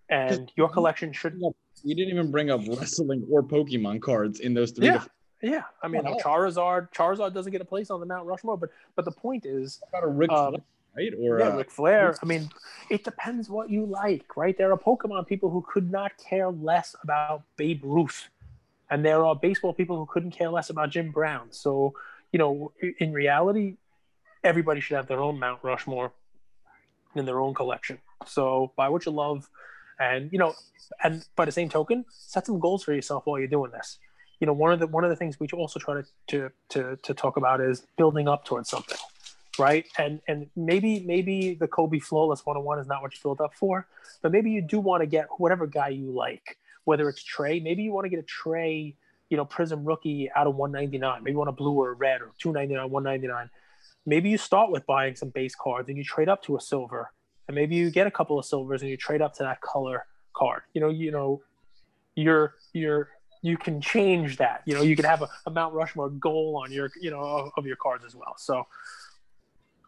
[0.08, 1.40] and your collection should.
[1.84, 4.86] You didn't even bring up wrestling or Pokemon cards in those three.
[4.86, 5.04] Yeah,
[5.42, 5.62] yeah.
[5.82, 9.04] I mean, oh, Charizard, Charizard doesn't get a place on the Mount Rushmore, but but
[9.04, 10.62] the point is, about a Ric um, Flair,
[10.96, 11.12] right?
[11.18, 12.16] Or yeah, uh, Ric Flair.
[12.22, 12.50] I mean,
[12.90, 14.56] it depends what you like, right?
[14.56, 18.28] There are Pokemon people who could not care less about Babe Ruth
[18.90, 21.48] and there are baseball people who couldn't care less about Jim Brown.
[21.50, 21.94] So,
[22.32, 23.76] you know, in reality,
[24.44, 26.12] everybody should have their own Mount Rushmore
[27.14, 27.98] in their own collection.
[28.26, 29.48] So buy what you love,
[29.98, 30.54] and you know,
[31.02, 33.98] and by the same token, set some goals for yourself while you're doing this.
[34.40, 36.96] You know, one of the one of the things we also try to to to,
[37.02, 38.98] to talk about is building up towards something,
[39.58, 39.86] right?
[39.98, 43.86] And and maybe maybe the Kobe Flawless 101 is not what you built up for,
[44.22, 47.82] but maybe you do want to get whatever guy you like whether it's Trae, maybe
[47.82, 48.94] you want to get a Trae,
[49.28, 51.22] you know, Prism rookie out of 199.
[51.22, 53.50] Maybe you want a blue or a red or 299, 199.
[54.06, 57.10] Maybe you start with buying some base cards and you trade up to a silver,
[57.48, 60.06] and maybe you get a couple of silvers and you trade up to that color
[60.32, 60.62] card.
[60.74, 61.42] You know, you know,
[62.14, 63.08] you're you're
[63.46, 64.62] you can change that.
[64.64, 67.50] You know, you can have a, a Mount Rushmore goal on your you know of,
[67.56, 68.34] of your cards as well.
[68.36, 68.66] So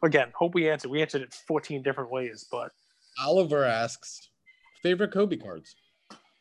[0.03, 0.91] again, hope we answered.
[0.91, 2.71] We answered it 14 different ways, but
[3.21, 4.29] Oliver asks
[4.81, 5.75] favorite Kobe cards.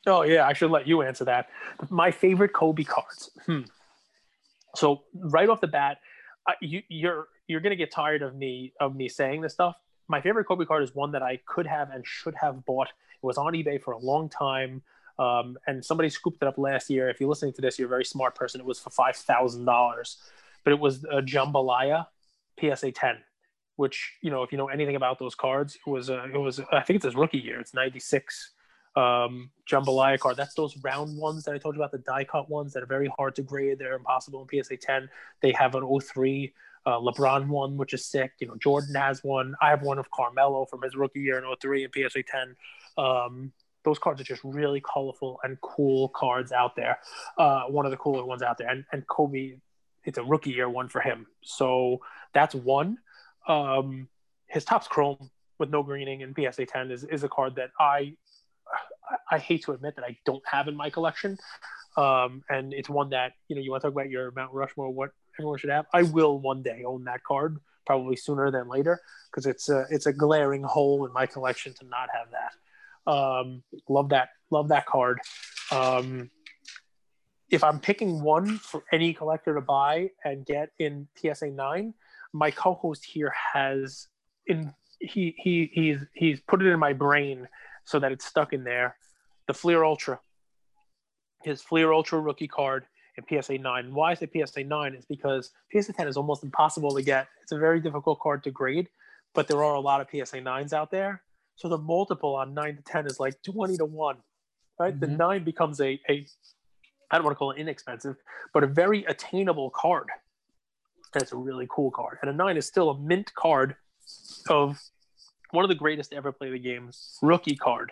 [0.06, 1.50] Oh yeah, I should let you answer that.
[1.90, 3.32] My favorite Kobe cards.
[3.46, 3.62] Hmm.
[4.76, 5.98] So right off the bat,
[6.46, 9.76] uh, you, you're you're gonna get tired of me of me saying this stuff.
[10.08, 12.88] My favorite Kobe card is one that I could have and should have bought.
[12.88, 14.84] It was on eBay for a long time,
[15.20, 17.10] um, and somebody scooped it up last year.
[17.10, 18.62] If you're listening to this, you're a very smart person.
[18.62, 20.18] It was for five thousand dollars,
[20.64, 22.08] but it was a Jambalaya
[22.60, 23.18] PSA 10
[23.76, 26.60] which you know if you know anything about those cards it was a, it was
[26.72, 28.54] i think it's his rookie year it's 96
[28.98, 30.38] um, jambalaya card.
[30.38, 32.88] That's those round ones that I told you about, the die cut ones that are
[32.88, 33.78] very hard to grade.
[33.78, 35.08] They're impossible in PSA 10.
[35.42, 36.52] They have an 03
[36.86, 38.32] uh, LeBron one, which is sick.
[38.40, 39.56] You know, Jordan has one.
[39.62, 42.56] I have one of Carmelo from his rookie year in 03 in PSA 10.
[42.98, 43.52] Um,
[43.88, 47.00] those cards are just really colorful and cool cards out there.
[47.38, 48.68] Uh, one of the cooler ones out there.
[48.68, 49.60] And, and Kobe,
[50.04, 51.26] it's a rookie year one for him.
[51.42, 52.02] So
[52.34, 52.98] that's one.
[53.48, 54.10] Um,
[54.48, 58.18] his Topps Chrome with no greening and PSA 10 is, is a card that I
[59.32, 61.38] I hate to admit that I don't have in my collection.
[61.96, 64.90] Um, and it's one that, you know, you want to talk about your Mount Rushmore,
[64.90, 65.86] what everyone should have.
[65.94, 69.00] I will one day own that card, probably sooner than later,
[69.32, 72.52] because it's a, it's a glaring hole in my collection to not have that.
[73.08, 74.30] Um, love that.
[74.52, 75.20] Love that card.
[75.72, 76.30] Um,
[77.50, 81.94] if I'm picking one for any collector to buy and get in PSA nine,
[82.34, 84.08] my co-host here has
[84.46, 87.48] in he he he's he's put it in my brain
[87.86, 88.98] so that it's stuck in there.
[89.48, 90.20] The Fleer Ultra,
[91.44, 92.86] his Fleer Ultra rookie card
[93.18, 93.94] in PSA nine.
[93.94, 97.28] Why I say PSA nine is because PSA ten is almost impossible to get.
[97.42, 98.90] It's a very difficult card to grade,
[99.34, 101.22] but there are a lot of PSA nines out there.
[101.58, 104.18] So the multiple on nine to ten is like twenty to one,
[104.80, 104.94] right?
[104.94, 105.00] Mm-hmm.
[105.00, 106.26] The nine becomes a a
[107.12, 108.16] I don't want to call it inexpensive,
[108.54, 110.08] but a very attainable card.
[111.14, 112.20] And it's a really cool card.
[112.22, 113.76] And a nine is still a mint card
[114.50, 114.80] of
[115.52, 116.92] one of the greatest to ever play the game,
[117.22, 117.92] rookie card.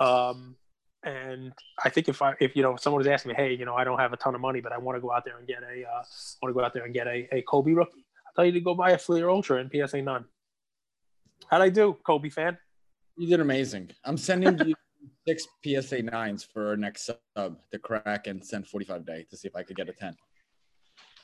[0.00, 0.56] Um,
[1.02, 1.52] and
[1.84, 3.84] I think if I if you know someone was asking me, hey, you know, I
[3.84, 5.62] don't have a ton of money, but I want to go out there and get
[5.62, 6.02] a uh,
[6.40, 8.06] want to go out there and get a, a Kobe rookie.
[8.26, 10.24] I tell you to go buy a Fleer Ultra in PSA nine.
[11.48, 12.56] How'd I do, Kobe fan?
[13.16, 13.90] You did amazing.
[14.04, 14.74] I'm sending you
[15.26, 19.48] six PSA nines for our next sub to crack and send 45 day to see
[19.48, 20.16] if I could get a 10.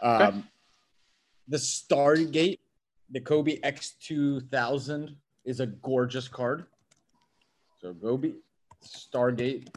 [0.01, 0.43] Um, okay.
[1.49, 2.59] The Stardate,
[3.11, 6.67] the Kobe X2000 is a gorgeous card.
[7.81, 8.33] So Kobe
[8.85, 9.69] Stardate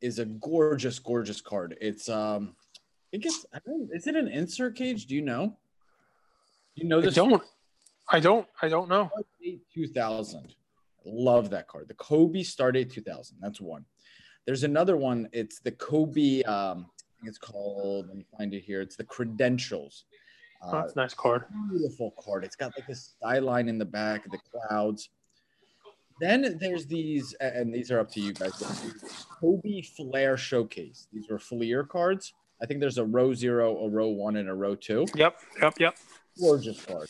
[0.00, 1.76] is a gorgeous, gorgeous card.
[1.80, 2.54] It's um,
[3.12, 3.46] it gets.
[3.52, 3.88] I don't.
[3.92, 5.06] Is it an insert cage?
[5.06, 5.56] Do you know?
[6.76, 7.16] Do you know this?
[7.16, 7.42] I don't.
[8.10, 8.46] I don't.
[8.62, 9.10] I don't know.
[9.74, 10.54] Two thousand.
[11.04, 11.88] Love that card.
[11.88, 13.36] The Kobe Stardate 2000.
[13.40, 13.84] That's one.
[14.46, 15.28] There's another one.
[15.32, 16.42] It's the Kobe.
[16.42, 18.08] Um, I think it's called.
[18.08, 18.80] Let me find it here.
[18.80, 20.04] It's the Credentials.
[20.62, 21.44] Uh, oh, that's a nice card.
[21.70, 22.44] Beautiful card.
[22.44, 25.10] It's got like this skyline in the back, the clouds.
[26.20, 28.52] Then there's these, and these are up to you guys.
[29.40, 31.06] Kobe Flair Showcase.
[31.12, 32.32] These were Fleer cards.
[32.60, 35.06] I think there's a row zero, a row one, and a row two.
[35.14, 35.96] Yep, yep, yep.
[36.40, 37.08] Gorgeous card.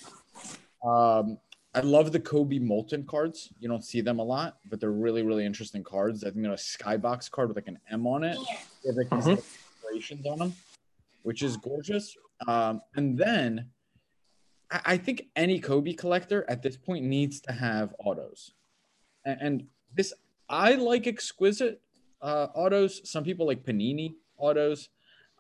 [0.85, 1.39] Um,
[1.75, 3.51] I love the Kobe Molten cards.
[3.61, 6.25] You don't see them a lot, but they're really, really interesting cards.
[6.25, 8.39] I think they're a skybox card with like an M on it.
[8.83, 9.31] They have like mm-hmm.
[9.31, 10.55] illustrations on them,
[11.23, 12.17] which is gorgeous.
[12.47, 13.69] Um, and then
[14.71, 18.53] I, I, think any Kobe collector at this point needs to have autos.
[19.25, 20.15] And, and this,
[20.49, 21.81] I like exquisite
[22.23, 23.09] uh, autos.
[23.09, 24.89] Some people like Panini autos,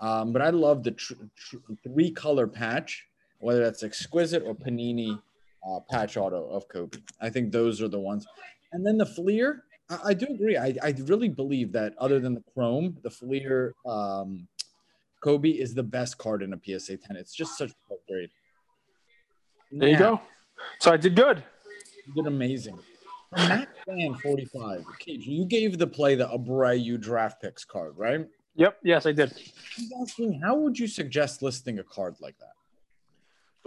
[0.00, 3.06] um, but I love the tr- tr- three color patch,
[3.38, 5.18] whether that's exquisite or Panini
[5.66, 6.98] uh, patch auto of Kobe.
[7.20, 8.26] I think those are the ones.
[8.72, 10.56] And then the Fleer, I, I do agree.
[10.56, 14.46] I, I really believe that other than the Chrome, the Fleer um,
[15.22, 17.16] Kobe is the best card in a PSA 10.
[17.16, 18.30] It's just such a grade.
[19.70, 20.20] There you go.
[20.80, 21.42] So I did good.
[22.06, 22.78] You did amazing.
[23.36, 24.84] Matt Fan 45.
[24.98, 28.26] Cage, you gave the play the Abreu draft picks card, right?
[28.56, 28.78] Yep.
[28.82, 29.32] Yes, I did.
[29.76, 32.52] He's asking, how would you suggest listing a card like that?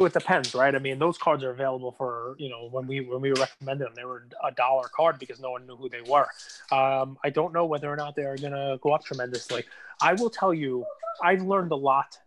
[0.05, 0.73] It depends, right?
[0.73, 3.93] I mean, those cards are available for you know when we when we recommended them,
[3.95, 6.27] they were a dollar card because no one knew who they were.
[6.71, 9.63] Um, I don't know whether or not they are going to go up tremendously.
[10.01, 10.85] I will tell you,
[11.21, 12.17] I've learned a lot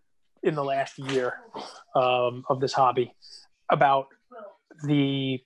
[0.42, 1.40] in the last year
[1.94, 3.14] um, of this hobby
[3.70, 4.08] about
[4.84, 5.40] the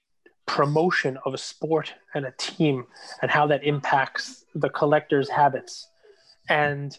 [0.47, 2.87] promotion of a sport and a team
[3.23, 5.89] and how that impacts the collector's habits.
[6.49, 6.99] And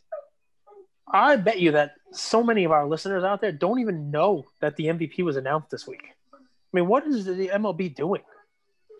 [1.11, 4.75] I bet you that so many of our listeners out there don't even know that
[4.75, 6.03] the MVP was announced this week.
[6.33, 6.37] I
[6.73, 8.21] mean, what is the MLB doing?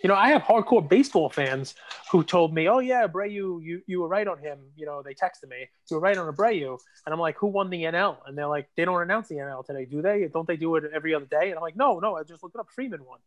[0.04, 1.76] You know, I have hardcore baseball fans
[2.10, 5.14] who told me, "Oh yeah, Abreu, you you were right on him." You know, they
[5.14, 8.38] texted me, "You were right on Abreu," and I'm like, "Who won the NL?" And
[8.38, 10.28] they're like, "They don't announce the NL today, do they?
[10.28, 12.56] Don't they do it every other day?" And I'm like, "No, no, I just looked
[12.56, 12.70] it up.
[12.72, 13.20] Freeman won."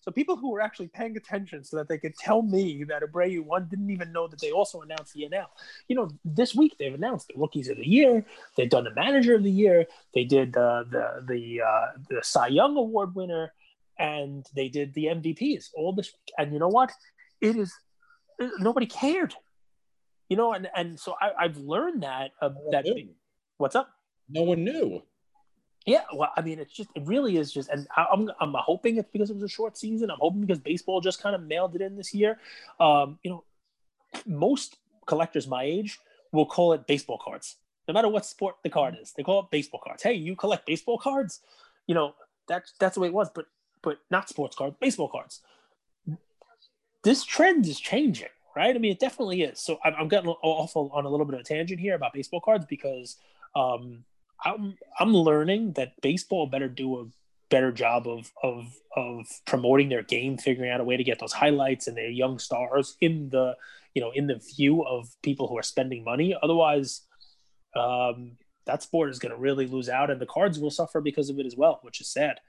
[0.00, 3.44] So people who were actually paying attention so that they could tell me that Abreu
[3.44, 5.46] won didn't even know that they also announced the NL.
[5.88, 8.24] You know, this week they've announced the rookies of the year.
[8.56, 9.86] They've done the manager of the year.
[10.14, 13.52] They did the the the uh, the Cy Young Award winner,
[13.98, 16.34] and they did the MVPs all this week.
[16.38, 16.92] And you know what?
[17.40, 17.72] It is
[18.58, 19.34] nobody cared.
[20.28, 22.86] You know, and and so I, have learned that uh, that.
[23.56, 23.90] What's up?
[24.28, 25.02] No one knew.
[25.88, 29.08] Yeah, well, I mean, it's just it really is just, and I'm I'm hoping it's
[29.10, 30.10] because it was a short season.
[30.10, 32.38] I'm hoping because baseball just kind of mailed it in this year.
[32.78, 33.44] Um, you know,
[34.26, 34.76] most
[35.06, 35.98] collectors my age
[36.30, 37.56] will call it baseball cards,
[37.88, 39.14] no matter what sport the card is.
[39.16, 40.02] They call it baseball cards.
[40.02, 41.40] Hey, you collect baseball cards?
[41.86, 42.14] You know,
[42.46, 43.46] that's that's the way it was, but
[43.80, 45.40] but not sports cards, baseball cards.
[47.02, 48.76] This trend is changing, right?
[48.76, 49.58] I mean, it definitely is.
[49.58, 52.42] So I'm, I'm getting off on a little bit of a tangent here about baseball
[52.42, 53.16] cards because.
[53.56, 54.04] Um,
[54.44, 57.06] I'm I'm learning that baseball better do a
[57.50, 61.32] better job of of of promoting their game, figuring out a way to get those
[61.32, 63.56] highlights and their young stars in the
[63.94, 66.36] you know in the view of people who are spending money.
[66.42, 67.02] Otherwise,
[67.74, 68.36] um,
[68.66, 71.38] that sport is going to really lose out, and the cards will suffer because of
[71.38, 72.40] it as well, which is sad.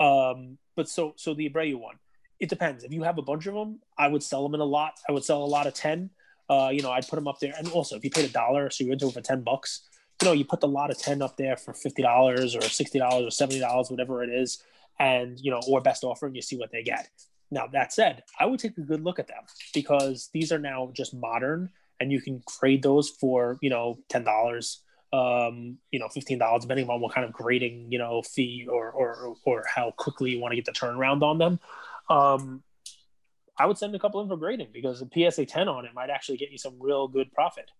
[0.00, 1.96] Um, but so so the Abreu one,
[2.40, 2.84] it depends.
[2.84, 4.94] If you have a bunch of them, I would sell them in a lot.
[5.08, 6.10] I would sell a lot of ten.
[6.48, 7.54] Uh, you know, I'd put them up there.
[7.56, 9.88] And also, if you paid a dollar, so you're into it for 10 bucks,
[10.24, 12.02] you know, you put the lot of 10 up there for $50
[12.32, 14.62] or $60 or $70, whatever it is,
[14.98, 17.10] and, you know, or best offer, and you see what they get.
[17.50, 19.42] Now, that said, I would take a good look at them
[19.74, 21.68] because these are now just modern
[22.00, 24.78] and you can trade those for, you know, $10,
[25.12, 29.36] um, you know, $15, depending on what kind of grading, you know, fee or, or,
[29.44, 31.60] or how quickly you want to get the turnaround on them.
[32.08, 32.62] Um,
[33.58, 36.08] I would send a couple in for grading because a PSA 10 on it might
[36.08, 37.70] actually get you some real good profit.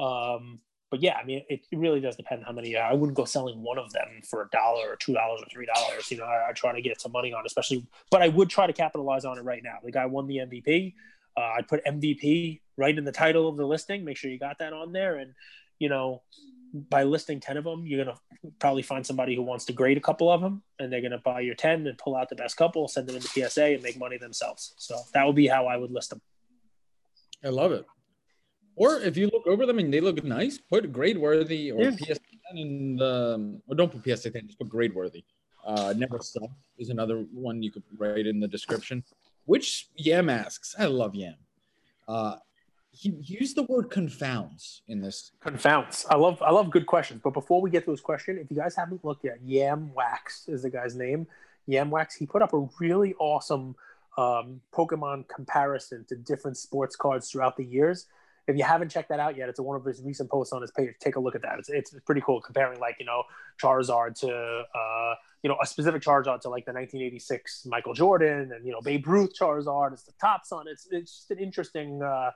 [0.00, 0.58] Um,
[0.92, 2.76] but yeah, I mean, it, it really does depend how many.
[2.76, 5.64] I wouldn't go selling one of them for a dollar or two dollars or three
[5.64, 6.10] dollars.
[6.10, 7.86] You know, I, I, try to get some money on, especially.
[8.10, 9.78] But I would try to capitalize on it right now.
[9.82, 10.92] The guy won the MVP.
[11.34, 14.04] Uh, I'd put MVP right in the title of the listing.
[14.04, 15.32] Make sure you got that on there, and
[15.78, 16.20] you know,
[16.74, 19.96] by listing 10 of them, you're going to probably find somebody who wants to grade
[19.96, 22.34] a couple of them and they're going to buy your 10 and pull out the
[22.34, 24.74] best couple, send them into PSA and make money themselves.
[24.78, 26.20] So that would be how I would list them.
[27.44, 27.84] I love it.
[28.76, 31.90] Or if you look over them and they look nice, put grade worthy or yeah.
[31.90, 32.20] PSA
[32.50, 35.24] 10 in the, or don't put PSA 10, just put grade worthy.
[35.64, 39.04] Uh, never sub is another one you could write in the description.
[39.44, 41.34] Which Yam asks, I love Yam.
[42.08, 42.36] Uh,
[42.92, 45.32] he used the word confounds in this.
[45.40, 46.04] Confounds.
[46.10, 47.22] I love I love good questions.
[47.24, 50.46] But before we get to his question, if you guys haven't looked yet, Yam Wax
[50.46, 51.26] is the guy's name.
[51.66, 52.14] Yam Wax.
[52.14, 53.74] He put up a really awesome
[54.18, 58.06] um, Pokemon comparison to different sports cards throughout the years.
[58.48, 60.70] If you haven't checked that out yet, it's one of his recent posts on his
[60.72, 60.94] page.
[61.00, 61.58] Take a look at that.
[61.60, 63.22] It's, it's pretty cool comparing like you know
[63.62, 68.66] Charizard to uh, you know a specific Charizard to like the 1986 Michael Jordan and
[68.66, 69.92] you know Babe Ruth Charizard.
[69.92, 70.66] It's the top son.
[70.68, 72.02] It's it's just an interesting.
[72.02, 72.30] Uh,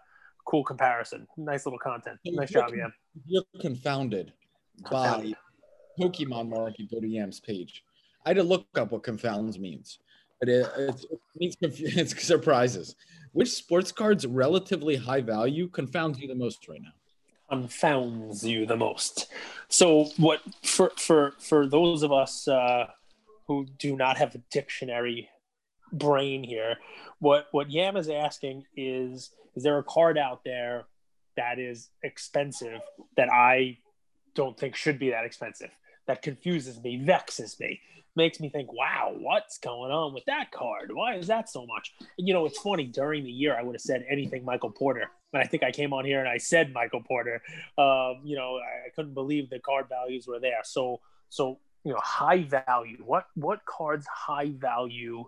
[0.47, 1.27] cool comparison.
[1.37, 2.19] Nice little content.
[2.25, 2.93] Nice job, Yam.
[3.27, 4.33] You're confounded,
[4.85, 5.37] confounded.
[5.99, 6.91] by Pokemon Market.
[6.91, 7.85] Go to Yam's page.
[8.25, 9.99] I had to look up what confounds means,
[10.41, 12.95] but it, it, it means it surprises.
[13.33, 16.93] Which sports cards relatively high value confounds you the most right now?
[17.51, 19.31] Confounds you the most.
[19.69, 22.87] So what for for for those of us uh,
[23.47, 25.29] who do not have a dictionary
[25.93, 26.77] brain here,
[27.19, 30.87] what what Yam is asking is is there a card out there
[31.37, 32.81] that is expensive
[33.17, 33.79] that I
[34.35, 35.71] don't think should be that expensive?
[36.07, 37.81] That confuses me, vexes me,
[38.17, 40.91] makes me think, wow, what's going on with that card?
[40.93, 41.95] Why is that so much?
[42.19, 42.85] And, you know, it's funny.
[42.85, 45.11] During the year, I would have said anything Michael Porter.
[45.33, 47.43] And I think I came on here and I said Michael Porter.
[47.77, 50.61] Um, you know, I, I couldn't believe the card values were there.
[50.65, 52.99] So, so you know, high value.
[53.05, 55.25] What what cards high value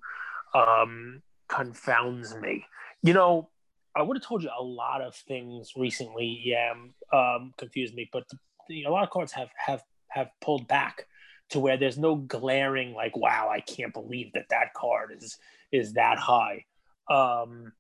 [0.55, 2.65] um, confounds me?
[3.03, 3.49] You know,
[3.95, 6.41] I would have told you a lot of things recently.
[6.45, 6.73] Yeah,
[7.13, 8.25] um, confused me, but
[8.71, 11.07] a lot of cards have have have pulled back
[11.51, 15.39] to where there's no glaring like, wow, I can't believe that that card is
[15.73, 16.65] is that high.
[17.11, 17.73] Um,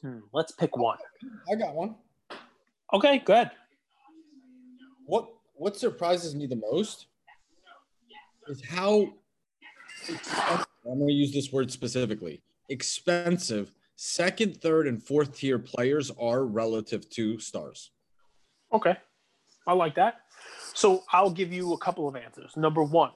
[0.00, 0.98] hmm, let's pick one.
[1.50, 1.96] I got one.
[2.92, 3.50] Okay, good.
[5.06, 7.06] What what surprises me the most
[8.48, 9.12] is how
[10.08, 16.46] I'm going to use this word specifically expensive second, third, and fourth tier players are
[16.46, 17.90] relative to stars.
[18.72, 18.96] Okay.
[19.66, 20.22] I like that.
[20.74, 22.56] So I'll give you a couple of answers.
[22.56, 23.10] Number one,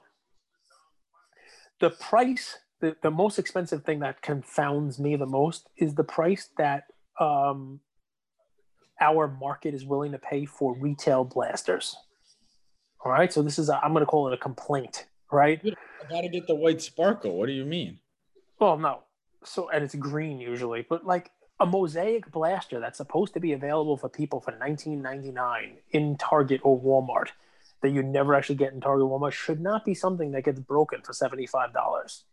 [1.79, 6.49] the price, the, the most expensive thing that confounds me the most is the price
[6.57, 6.83] that
[7.19, 7.79] um,
[9.01, 11.95] our market is willing to pay for retail blasters.
[13.03, 13.31] All right.
[13.31, 15.61] So this is, i am going to call it a complaint, right?
[15.63, 17.37] I got to get the white sparkle.
[17.37, 17.99] What do you mean?
[18.59, 19.01] Well, no
[19.47, 23.97] so and it's green usually, but like a mosaic blaster that's supposed to be available
[23.97, 27.29] for people for 19.99 in Target or Walmart
[27.81, 30.59] that you never actually get in Target or Walmart should not be something that gets
[30.59, 32.23] broken for $75.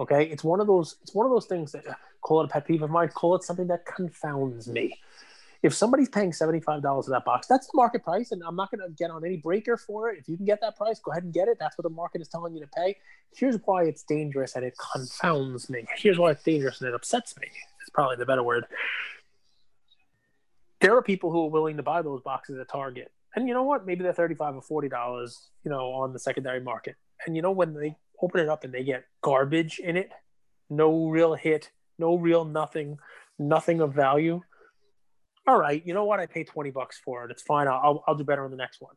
[0.00, 0.24] Okay?
[0.24, 2.66] It's one of those it's one of those things that uh, call it a pet
[2.66, 4.98] peeve of mine, call it something that confounds me.
[5.62, 8.86] If somebody's paying $75 for that box, that's the market price, and I'm not going
[8.86, 10.18] to get on any breaker for it.
[10.18, 11.56] If you can get that price, go ahead and get it.
[11.58, 12.96] That's what the market is telling you to pay.
[13.34, 15.86] Here's why it's dangerous and it confounds me.
[15.96, 17.48] Here's why it's dangerous and it upsets me.
[17.80, 18.66] It's probably the better word.
[20.80, 23.10] There are people who are willing to buy those boxes at Target.
[23.34, 23.86] And you know what?
[23.86, 26.96] Maybe they're 35 or $40, you know, on the secondary market.
[27.26, 30.10] And you know, when they open it up and they get garbage in it,
[30.68, 32.98] no real hit, no real nothing,
[33.38, 34.42] nothing of value–
[35.46, 36.20] all right, you know what?
[36.20, 37.30] I paid 20 bucks for it.
[37.30, 37.68] It's fine.
[37.68, 38.94] I'll, I'll do better on the next one.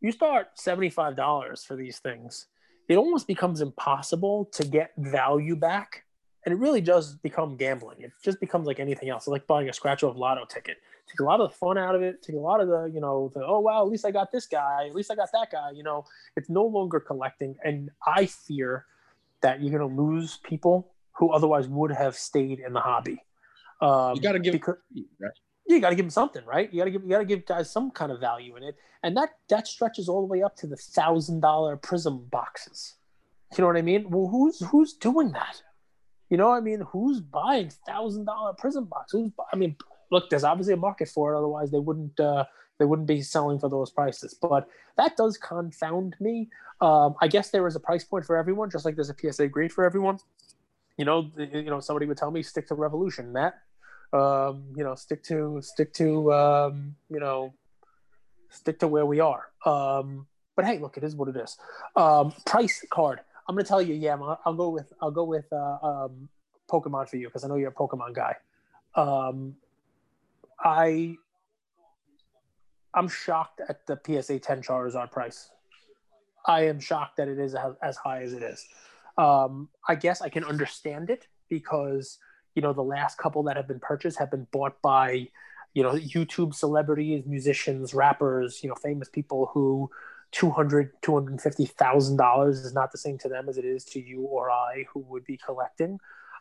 [0.00, 2.46] You start $75 for these things.
[2.88, 6.04] It almost becomes impossible to get value back.
[6.46, 8.00] And it really does become gambling.
[8.00, 9.24] It just becomes like anything else.
[9.24, 10.78] It's like buying a scratch off lotto ticket.
[11.06, 12.22] Take a lot of the fun out of it.
[12.22, 14.46] Take a lot of the, you know, the, oh, wow, at least I got this
[14.46, 14.86] guy.
[14.86, 15.72] At least I got that guy.
[15.74, 16.04] You know,
[16.36, 17.56] it's no longer collecting.
[17.62, 18.86] And I fear
[19.42, 23.22] that you're going to lose people who otherwise would have stayed in the hobby.
[23.82, 24.76] Um, you got to give because,
[25.20, 25.32] right?
[25.70, 26.72] You got to give them something, right?
[26.72, 28.76] You got to give you got to give guys some kind of value in it,
[29.04, 32.94] and that that stretches all the way up to the thousand dollar Prizm boxes.
[33.56, 34.10] You know what I mean?
[34.10, 35.62] Well, who's who's doing that?
[36.28, 39.12] You know, I mean, who's buying thousand dollar Prizm box?
[39.12, 39.76] Who's I mean,
[40.10, 41.38] look, there's obviously a market for it.
[41.38, 42.46] Otherwise, they wouldn't uh,
[42.78, 44.34] they wouldn't be selling for those prices.
[44.34, 46.48] But that does confound me.
[46.80, 49.48] Um, I guess there is a price point for everyone, just like there's a PSA
[49.48, 50.18] grade for everyone.
[50.96, 53.54] You know, you know, somebody would tell me stick to Revolution, Matt
[54.12, 57.52] um, you know, stick to stick to um, you know,
[58.50, 59.46] stick to where we are.
[59.64, 61.56] Um, but hey, look, it is what it is.
[61.96, 63.20] Um, price card.
[63.48, 66.28] I'm gonna tell you, yeah, I'll, I'll go with I'll go with uh, um,
[66.70, 68.36] Pokemon for you because I know you're a Pokemon guy.
[68.94, 69.56] Um,
[70.62, 71.16] I
[72.94, 75.50] I'm shocked at the PSA 10 Charizard price.
[76.46, 78.66] I am shocked that it is as, as high as it is.
[79.16, 82.18] Um, I guess I can understand it because
[82.54, 85.28] you know the last couple that have been purchased have been bought by
[85.74, 89.90] you know youtube celebrities musicians rappers you know famous people who
[90.32, 94.50] 200 250000 dollars is not the same to them as it is to you or
[94.50, 95.98] i who would be collecting.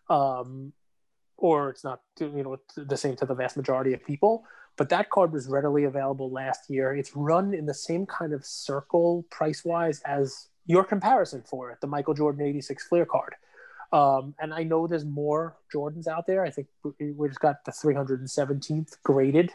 [0.09, 0.73] Um,
[1.37, 4.43] or it's not you know the same to the vast majority of people.
[4.75, 6.95] But that card was readily available last year.
[6.95, 11.81] It's run in the same kind of circle price wise as your comparison for it
[11.81, 13.33] the michael jordan 86 fleer card
[13.91, 16.43] um, and I know there's more Jordans out there.
[16.43, 16.67] I think
[16.99, 19.51] we just got the 317th graded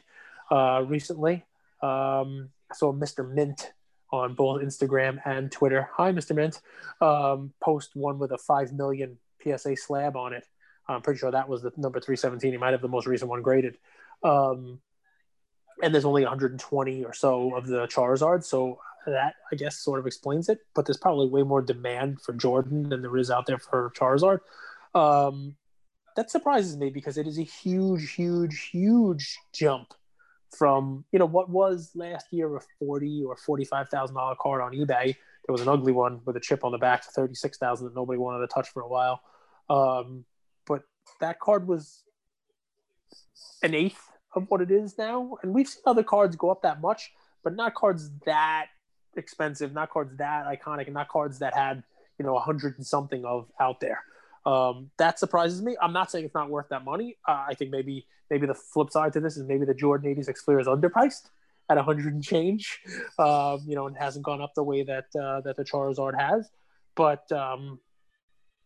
[0.50, 1.44] uh, recently.
[1.82, 3.28] Um, so Mr.
[3.28, 3.72] Mint
[4.10, 5.88] on both Instagram and Twitter.
[5.96, 6.34] Hi, Mr.
[6.34, 6.60] Mint.
[7.00, 10.46] Um, post one with a 5 million PSA slab on it.
[10.88, 12.52] I'm pretty sure that was the number 317.
[12.52, 13.76] He might have the most recent one graded.
[14.22, 14.80] Um,
[15.82, 18.44] and there's only 120 or so of the Charizard.
[18.44, 18.78] So
[19.12, 20.60] that I guess sort of explains it.
[20.74, 24.40] But there's probably way more demand for Jordan than there is out there for Charizard.
[24.94, 25.56] Um,
[26.16, 29.94] that surprises me because it is a huge, huge, huge jump
[30.56, 34.62] from you know what was last year a forty or forty five thousand dollar card
[34.62, 35.16] on eBay.
[35.46, 37.86] There was an ugly one with a chip on the back for thirty six thousand
[37.86, 39.20] that nobody wanted to touch for a while.
[39.68, 40.24] Um,
[40.66, 40.82] but
[41.20, 42.02] that card was
[43.62, 44.00] an eighth
[44.34, 47.54] of what it is now, and we've seen other cards go up that much, but
[47.54, 48.66] not cards that
[49.18, 51.82] expensive, not cards that iconic, and not cards that had
[52.18, 54.02] you know a hundred and something of out there.
[54.46, 55.76] Um, that surprises me.
[55.80, 57.16] I'm not saying it's not worth that money.
[57.26, 60.42] Uh, I think maybe maybe the flip side to this is maybe the Jordan 86
[60.42, 61.30] Fleer is underpriced
[61.70, 62.80] at 100 and change.
[63.18, 66.50] Um, you know, and hasn't gone up the way that uh, that the Charizard has.
[66.94, 67.80] But um,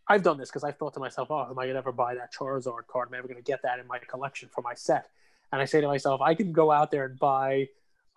[0.07, 2.33] I've done this because I thought to myself, "Oh, am I gonna ever buy that
[2.33, 3.09] Charizard card?
[3.09, 5.09] Am I ever gonna get that in my collection for my set?"
[5.53, 7.69] And I say to myself, I can go out there and buy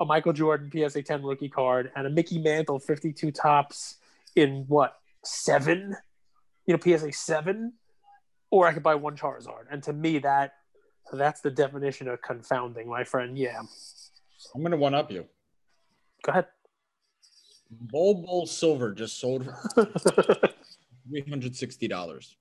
[0.02, 3.98] a Michael Jordan PSA 10 rookie card and a Mickey Mantle 52 Topps
[4.36, 5.96] in what seven,
[6.66, 7.74] you know, PSA seven,
[8.50, 9.66] or I could buy one Charizard.
[9.70, 10.54] And to me, that
[11.14, 13.38] that's the definition of confounding, my friend.
[13.38, 13.62] Yeah.
[14.56, 15.26] I'm gonna one up you.
[16.24, 16.48] Go ahead.
[17.70, 19.46] Bol Bol Silver just sold
[19.76, 19.86] for
[21.08, 22.38] three hundred sixty dollars.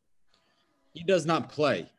[0.95, 1.91] He does not play.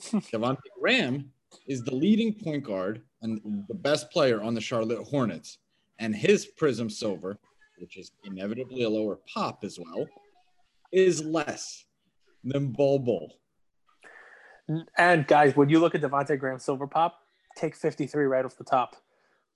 [0.02, 1.32] Devonte Graham
[1.66, 5.58] is the leading point guard and the best player on the Charlotte Hornets.
[5.98, 7.38] And his Prizm Silver,
[7.78, 10.06] which is inevitably a lower pop as well,
[10.92, 11.84] is less
[12.44, 13.32] than Bol.
[14.96, 17.18] And guys, when you look at Devonte Graham Silver Pop,
[17.56, 18.96] take 53 right off the top.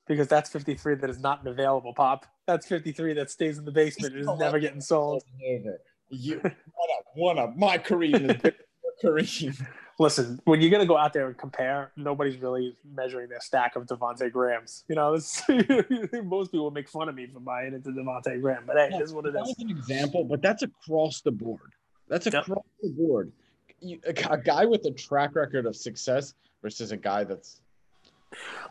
[0.07, 2.27] Because that's 53 that is not an available pop.
[2.47, 5.23] That's 53 that stays in the basement and is never getting sold.
[6.09, 7.57] You one up, one up.
[7.57, 8.53] My Kareem is
[9.05, 9.67] Kareem
[9.99, 13.87] listen, when you're gonna go out there and compare, nobody's really measuring their stack of
[13.87, 14.85] Devonte Grahams.
[14.89, 15.13] You know,
[16.25, 19.09] most people make fun of me for buying into Devonte Graham, but hey, yeah, this
[19.09, 19.55] is what it is.
[19.59, 21.73] an example, but that's across the board.
[22.09, 22.59] That's across yep.
[22.83, 23.33] the board.
[23.81, 27.61] You, a, a guy with a track record of success versus a guy that's.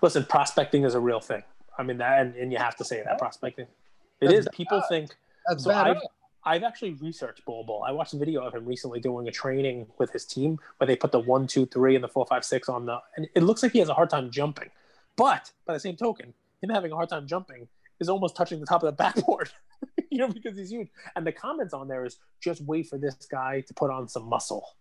[0.02, 1.44] Listen, prospecting is a real thing.
[1.78, 3.68] I mean that, and, and you have to say that prospecting.
[4.22, 4.48] It that's is.
[4.54, 5.12] People think.
[5.48, 5.98] That's so bad.
[6.46, 7.84] I've actually researched Bol Bol.
[7.84, 10.96] I watched a video of him recently doing a training with his team where they
[10.96, 13.64] put the one, two, three, and the four, five, six on the, and it looks
[13.64, 14.70] like he has a hard time jumping.
[15.16, 17.68] But by the same token, him having a hard time jumping
[18.00, 19.50] is almost touching the top of the backboard,
[20.12, 20.90] you know, because he's huge.
[21.16, 24.30] And the comments on there is just wait for this guy to put on some
[24.30, 24.76] muscle.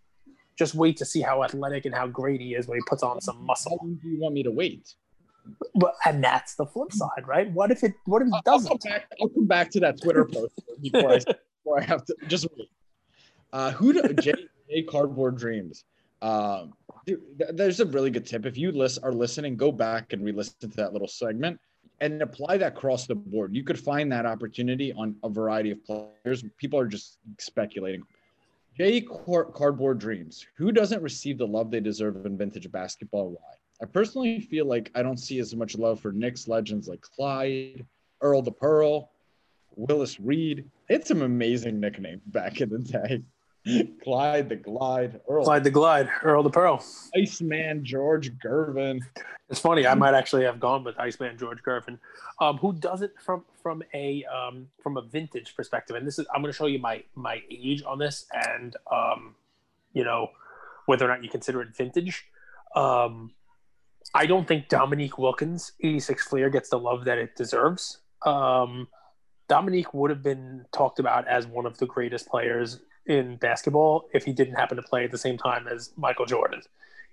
[0.57, 3.19] Just wait to see how athletic and how great he is when he puts on
[3.21, 3.77] some muscle.
[3.81, 4.93] How do you want me to wait?
[5.75, 7.51] But and that's the flip side, right?
[7.51, 7.93] What if it?
[8.05, 8.71] What if he doesn't?
[8.71, 11.19] I'll come back, I'll come back to that Twitter post before I
[11.65, 12.69] before I have to just wait.
[13.51, 14.33] Uh, who do J,
[14.69, 15.83] J Cardboard Dreams?
[16.21, 16.73] Um,
[17.05, 17.21] dude,
[17.53, 18.45] there's a really good tip.
[18.45, 21.59] If you list, are listening, go back and re-listen to that little segment
[22.01, 23.55] and apply that across the board.
[23.55, 26.43] You could find that opportunity on a variety of players.
[26.57, 28.03] People are just speculating.
[28.77, 29.07] J Jay
[29.53, 30.45] Cardboard Dreams.
[30.57, 33.31] Who doesn't receive the love they deserve in vintage basketball?
[33.31, 33.55] Why?
[33.81, 37.85] I personally feel like I don't see as much love for Knicks legends like Clyde,
[38.21, 39.11] Earl the Pearl,
[39.75, 40.69] Willis Reed.
[40.87, 43.23] It's some amazing nicknames back in the day.
[44.03, 45.43] Clyde the Glide, Earl.
[45.43, 46.83] Clyde the Glide, Earl the Pearl.
[47.15, 48.99] Iceman George Gervin.
[49.49, 49.87] It's funny.
[49.87, 51.97] I might actually have gone with Iceman George Gervin,
[52.39, 55.95] um, who does it from from a um, from a vintage perspective.
[55.95, 59.35] And this is I'm going to show you my my age on this, and um,
[59.93, 60.29] you know
[60.85, 62.25] whether or not you consider it vintage.
[62.75, 63.31] Um,
[64.13, 67.99] I don't think Dominique Wilkins 86 Fleer gets the love that it deserves.
[68.25, 68.87] Um,
[69.47, 74.25] Dominique would have been talked about as one of the greatest players in basketball if
[74.25, 76.61] he didn't happen to play at the same time as Michael Jordan.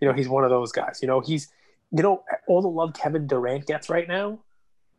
[0.01, 1.01] You know, he's one of those guys.
[1.03, 1.49] You know, he's
[1.91, 4.39] you know all the love Kevin Durant gets right now.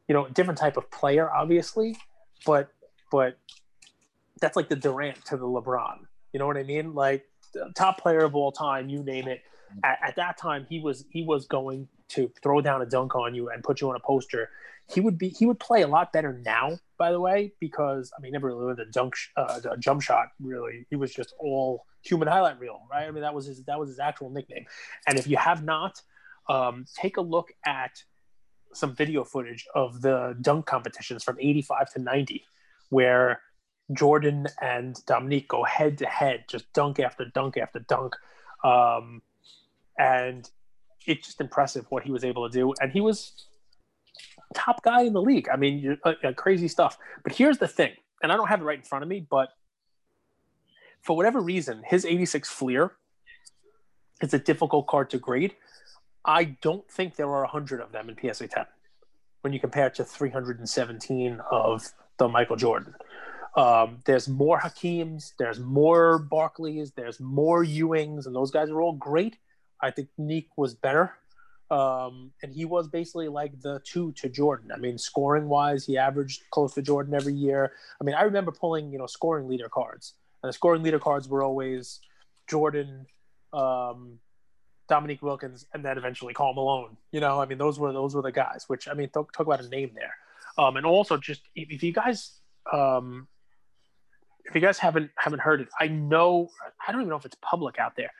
[0.07, 1.97] You know, different type of player, obviously,
[2.45, 2.69] but
[3.11, 3.37] but
[4.39, 5.99] that's like the Durant to the LeBron.
[6.33, 6.93] You know what I mean?
[6.93, 7.25] Like
[7.75, 9.41] top player of all time, you name it.
[9.83, 13.33] At, at that time, he was he was going to throw down a dunk on
[13.33, 14.49] you and put you on a poster
[14.91, 18.21] he would be he would play a lot better now, by the way, because I
[18.21, 20.27] mean, never really learned a dunk, uh, a jump shot.
[20.41, 23.07] Really, he was just all human highlight reel, right?
[23.07, 24.65] I mean, that was his that was his actual nickname.
[25.07, 26.01] And if you have not,
[26.49, 28.03] um, take a look at
[28.73, 32.43] some video footage of the dunk competitions from '85 to '90,
[32.89, 33.41] where
[33.93, 38.15] Jordan and Dominique go head to head, just dunk after dunk after dunk.
[38.65, 39.21] Um,
[39.97, 40.49] and
[41.05, 42.73] it's just impressive what he was able to do.
[42.81, 43.45] And he was
[44.53, 45.49] top guy in the league.
[45.51, 46.97] I mean, uh, uh, crazy stuff.
[47.23, 49.49] But here's the thing, and I don't have it right in front of me, but
[51.01, 52.93] for whatever reason, his 86 Fleer
[54.21, 55.55] is a difficult card to grade.
[56.25, 58.65] I don't think there are 100 of them in PSA 10
[59.41, 62.95] when you compare it to 317 of the Michael Jordan.
[63.55, 68.93] Um, there's more Hakeems, there's more Barkleys, there's more Ewings, and those guys are all
[68.93, 69.37] great.
[69.83, 71.13] I think Neek was better.
[71.69, 74.71] Um, and he was basically like the two to Jordan.
[74.71, 77.73] I mean, scoring wise, he averaged close to Jordan every year.
[77.99, 80.13] I mean, I remember pulling, you know, scoring leader cards.
[80.41, 81.99] And the scoring leader cards were always
[82.47, 83.07] Jordan,
[83.53, 84.19] um,
[84.87, 86.97] Dominique Wilkins, and then eventually Karl Malone.
[87.11, 88.65] You know, I mean, those were those were the guys.
[88.67, 90.13] Which I mean, talk, talk about a name there.
[90.57, 92.39] Um, and also, just if, if you guys,
[92.71, 93.27] um,
[94.45, 96.49] if you guys haven't haven't heard it, I know
[96.85, 98.11] I don't even know if it's public out there.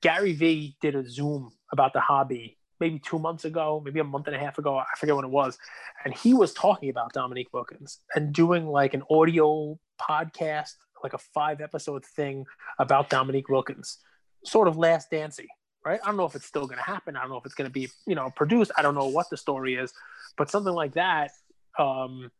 [0.00, 4.26] Gary Vee did a Zoom about the hobby maybe two months ago, maybe a month
[4.26, 4.76] and a half ago.
[4.76, 5.56] I forget when it was.
[6.04, 11.18] And he was talking about Dominique Wilkins and doing like an audio podcast, like a
[11.18, 12.44] five episode thing
[12.80, 13.98] about Dominique Wilkins,
[14.44, 15.46] sort of last dancey,
[15.86, 16.00] right?
[16.02, 17.16] I don't know if it's still going to happen.
[17.16, 18.72] I don't know if it's going to be, you know, produced.
[18.76, 19.92] I don't know what the story is,
[20.36, 21.30] but something like that,
[21.78, 22.32] um,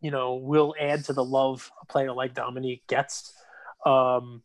[0.00, 3.32] you know, will add to the love a player like Dominique gets.
[3.84, 4.42] Um,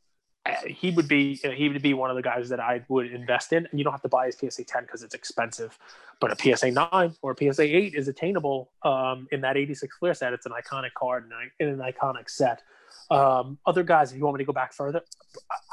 [0.68, 3.66] he would be he would be one of the guys that I would invest in.
[3.66, 5.78] And you don't have to buy his PSA 10 because it's expensive,
[6.20, 10.14] but a PSA 9 or a PSA 8 is attainable um, in that 86 Fleer
[10.14, 10.34] set.
[10.34, 12.62] It's an iconic card in an iconic set.
[13.10, 15.02] Um, other guys, if you want me to go back further,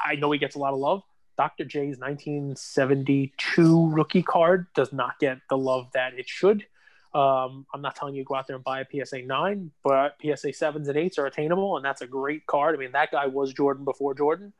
[0.03, 1.03] I know he gets a lot of love.
[1.37, 1.65] Dr.
[1.65, 6.65] J's 1972 rookie card does not get the love that it should.
[7.13, 10.15] Um, I'm not telling you to go out there and buy a PSA 9, but
[10.19, 12.75] PSA 7s and 8s are attainable, and that's a great card.
[12.75, 14.53] I mean, that guy was Jordan before Jordan.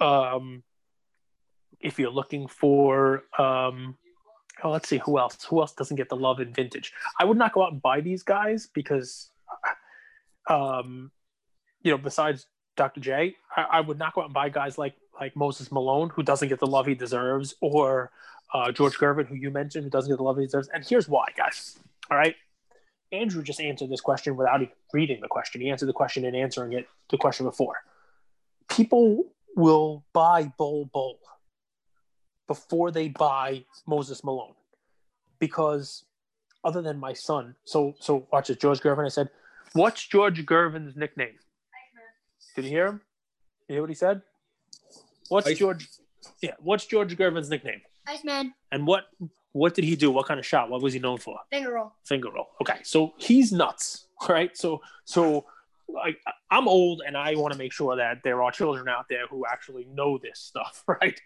[0.00, 0.62] Um,
[1.80, 3.96] if you're looking for, um,
[4.62, 5.42] oh, let's see who else.
[5.44, 6.92] Who else doesn't get the love in vintage?
[7.18, 9.30] I would not go out and buy these guys because,
[10.48, 11.10] um,
[11.82, 12.46] you know, besides
[12.76, 13.00] Dr.
[13.00, 16.22] J, I, I would not go out and buy guys like like Moses Malone, who
[16.22, 18.12] doesn't get the love he deserves, or
[18.54, 20.68] uh, George Gervin, who you mentioned, who doesn't get the love he deserves.
[20.72, 21.78] And here's why, guys.
[22.10, 22.34] All right.
[23.12, 25.60] Andrew just answered this question without even reading the question.
[25.60, 27.76] He answered the question and answering it the question before.
[28.68, 29.24] People
[29.56, 31.18] will buy Bol Bol
[32.46, 34.54] before they buy Moses Malone
[35.38, 36.04] because
[36.64, 39.06] other than my son, so so watch it, George Gervin.
[39.06, 39.30] I said,
[39.72, 41.38] "What's George Gervin's nickname?"
[42.56, 43.00] Did you hear him?
[43.68, 44.22] You hear what he said?
[45.28, 45.58] What's Ice.
[45.58, 45.88] George?
[46.42, 47.80] Yeah, what's George Gervin's nickname?
[48.08, 48.54] Iceman.
[48.72, 49.04] And what
[49.52, 50.10] what did he do?
[50.10, 50.70] What kind of shot?
[50.70, 51.38] What was he known for?
[51.50, 51.92] Finger roll.
[52.04, 52.48] Finger roll.
[52.60, 54.56] Okay, so he's nuts, right?
[54.56, 55.46] So so
[55.88, 59.26] like I'm old and I want to make sure that there are children out there
[59.26, 61.20] who actually know this stuff, right?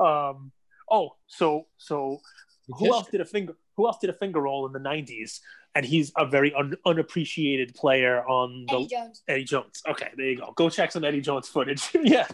[0.00, 0.52] Um,
[0.90, 2.20] oh, so so
[2.68, 3.54] who else did a finger?
[3.76, 5.40] Who else did a finger roll in the '90s?
[5.76, 9.22] And he's a very un, unappreciated player on the Eddie Jones.
[9.26, 9.82] Eddie Jones.
[9.88, 10.52] Okay, there you go.
[10.54, 11.88] Go check some Eddie Jones footage.
[12.02, 12.28] yeah.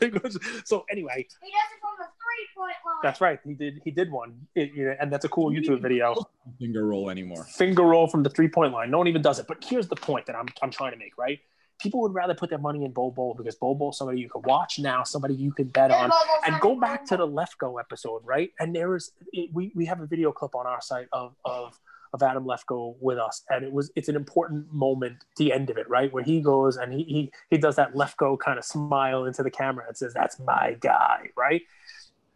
[0.67, 2.97] So anyway, he does it from the three point line.
[3.03, 3.39] That's right.
[3.45, 3.81] He did.
[3.85, 4.47] He did one.
[4.55, 6.15] It, you know, and that's a cool YouTube video.
[6.59, 7.45] Finger roll anymore.
[7.45, 8.91] Finger roll from the three point line.
[8.91, 9.47] No one even does it.
[9.47, 11.17] But here's the point that I'm I'm trying to make.
[11.19, 11.41] Right
[11.81, 14.43] people would rather put their money in Bol Bol because Bol Bol somebody you can
[14.43, 16.11] watch now, somebody you can bet on.
[16.47, 18.51] And go back to the Lefkoe episode, right?
[18.61, 21.79] And there is it, we we have a video clip on our site of of
[22.13, 25.79] of Adam Lefkoe with us, and it was it's an important moment, the end of
[25.79, 29.25] it, right, where he goes and he he he does that Lefkoe kind of smile
[29.25, 31.63] into the camera and says, "That's my guy," right?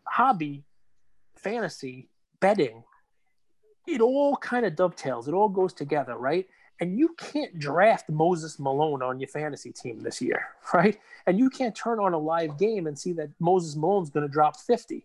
[0.07, 0.64] Hobby,
[1.36, 2.09] fantasy,
[2.40, 2.84] betting,
[3.86, 5.28] it all kind of dovetails.
[5.28, 6.46] It all goes together, right?
[6.80, 10.98] And you can't draft Moses Malone on your fantasy team this year, right?
[11.26, 14.32] And you can't turn on a live game and see that Moses Malone's going to
[14.32, 15.05] drop 50.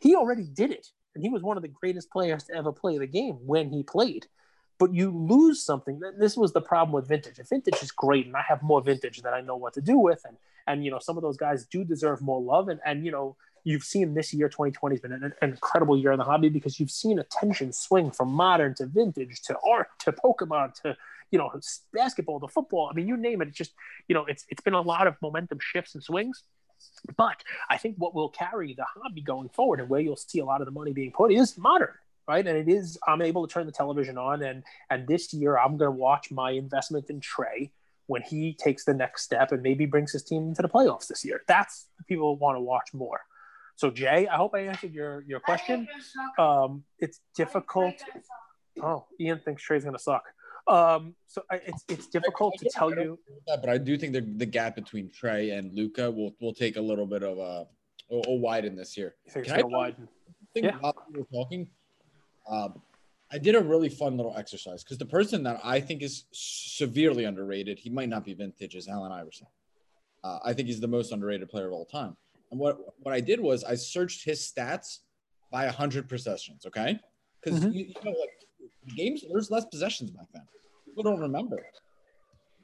[0.00, 0.90] He already did it.
[1.14, 3.82] And he was one of the greatest players to ever play the game when he
[3.82, 4.26] played.
[4.78, 6.00] But you lose something.
[6.18, 7.38] This was the problem with vintage.
[7.38, 9.96] If vintage is great, and I have more vintage that I know what to do
[9.96, 10.36] with, and
[10.66, 12.68] and you know some of those guys do deserve more love.
[12.68, 16.12] And and you know you've seen this year 2020 has been an, an, incredible year
[16.12, 20.12] in the hobby because you've seen attention swing from modern to vintage to art to
[20.12, 20.96] pokemon to
[21.30, 21.50] you know
[21.92, 22.88] basketball to football.
[22.90, 23.72] I mean you name it it's just
[24.06, 26.44] you know it's it's been a lot of momentum shifts and swings.
[27.16, 30.44] But i think what will carry the hobby going forward and where you'll see a
[30.44, 31.94] lot of the money being put is modern
[32.26, 32.46] right?
[32.46, 35.76] And it is i'm able to turn the television on and and this year i'm
[35.76, 37.70] going to watch my investment in Trae
[38.06, 41.24] when he takes the next step and maybe brings his team into the playoffs this
[41.24, 41.40] year.
[41.48, 43.22] That's people want to watch more
[43.76, 45.88] so Jay, I hope I answered your your question.
[46.38, 47.94] Um, it's difficult.
[48.82, 50.24] Oh, Ian thinks Trae's gonna suck.
[50.66, 53.18] Um, so I, it's it's difficult to tell you.
[53.46, 56.80] but I do think the the gap between Trey and Luka will will take a
[56.80, 57.66] little bit of a
[58.10, 59.14] a, widen this year.
[59.26, 60.08] You think Can I widen?
[60.52, 60.76] Think yeah.
[60.78, 61.68] while we were talking,
[62.48, 62.80] um,
[63.32, 67.24] I did a really fun little exercise because the person that I think is severely
[67.24, 69.48] underrated, he might not be vintage, is Allen Iverson.
[70.22, 72.16] Uh, I think he's the most underrated player of all time.
[72.54, 75.00] And what what I did was I searched his stats
[75.50, 76.64] by hundred possessions.
[76.64, 77.00] Okay,
[77.42, 77.72] because mm-hmm.
[77.72, 80.44] you, you, know like games there's less possessions back then.
[80.86, 81.66] People don't remember.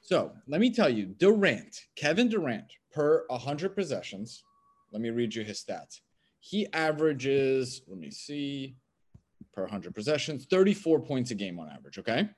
[0.00, 4.44] So let me tell you, Durant, Kevin Durant, per hundred possessions.
[4.92, 6.02] Let me read you his stats.
[6.38, 7.82] He averages.
[7.88, 8.76] Let me see.
[9.52, 11.98] Per 100 possessions, 34 points a game on average.
[11.98, 12.28] Okay.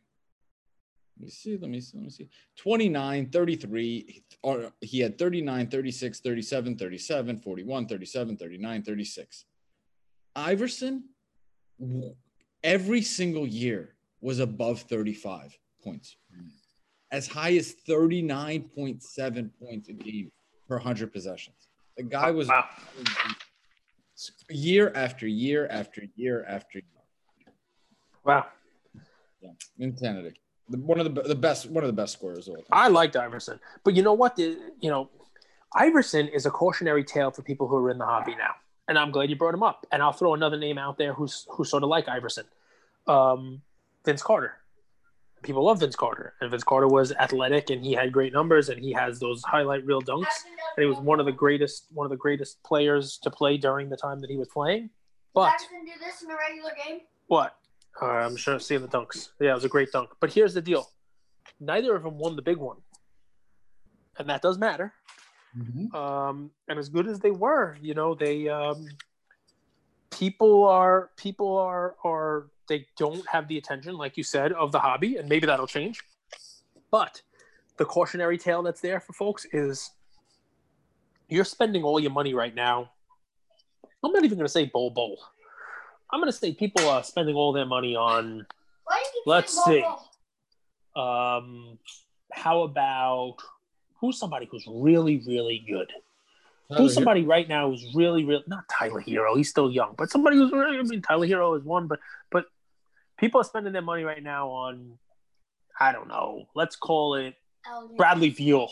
[1.19, 1.57] Let me see.
[1.57, 1.97] Let me see.
[1.97, 2.29] Let me see.
[2.57, 4.25] 29, 33.
[4.43, 9.45] Or he had 39, 36, 37, 37, 41, 37, 39, 36.
[10.35, 11.05] Iverson,
[12.65, 16.17] every single year was above 35 points,
[17.11, 20.33] as high as 39.7 points a game
[20.69, 21.69] per 100 possessions.
[21.97, 22.65] The guy was wow.
[24.49, 27.47] year after year after year after year.
[28.25, 28.47] Wow.
[29.43, 30.41] Yeah, insanity
[30.79, 32.67] one of the the best one of the best scorers of all time.
[32.73, 34.37] I liked Iverson, but you know what?
[34.37, 35.11] The, you know,
[35.75, 38.55] Iverson is a cautionary tale for people who are in the hobby now,
[38.89, 39.87] and I'm glad you brought him up.
[39.93, 42.45] And I'll throw another name out there who's who's sort of like Iverson,
[43.07, 43.63] um,
[44.05, 44.55] Vince Carter.
[45.43, 48.81] People love Vince Carter, and Vince Carter was athletic, and he had great numbers, and
[48.81, 50.45] he has those highlight reel dunks,
[50.77, 53.89] and he was one of the greatest one of the greatest players to play during
[53.89, 54.91] the time that he was playing.
[55.35, 57.01] But do this in a regular game.
[57.27, 57.57] What?
[58.01, 59.31] Uh, I'm sure seeing the dunks.
[59.41, 60.11] Yeah, it was a great dunk.
[60.21, 60.91] But here's the deal:
[61.61, 62.79] neither of them won the big one,
[64.19, 64.93] and that does matter.
[65.57, 65.95] Mm-hmm.
[65.95, 68.89] Um, and as good as they were, you know, they um,
[70.11, 74.79] people are people are are they don't have the attention, like you said, of the
[74.79, 76.01] hobby, and maybe that'll change.
[76.91, 77.21] But
[77.77, 79.91] the cautionary tale that's there for folks is
[81.29, 82.91] you're spending all your money right now.
[84.05, 85.19] I'm not even going to say Bol Bol.
[86.13, 88.47] I'm going to say people are spending all their money on.
[89.25, 89.83] Let's see.
[90.95, 91.79] Um,
[92.31, 93.37] how about
[94.01, 95.91] who's somebody who's really, really good?
[96.69, 97.29] Tyler who's somebody Herro.
[97.29, 99.37] right now who's really, really not Tyler Herro?
[99.37, 100.79] He's still young, but somebody who's really.
[100.79, 101.99] I mean, Tyler Herro is one, but
[102.31, 102.47] but
[103.19, 104.99] people are spending their money right now on.
[105.81, 106.49] I don't know.
[106.55, 107.35] Let's call it
[107.97, 108.69] Bradley Beal.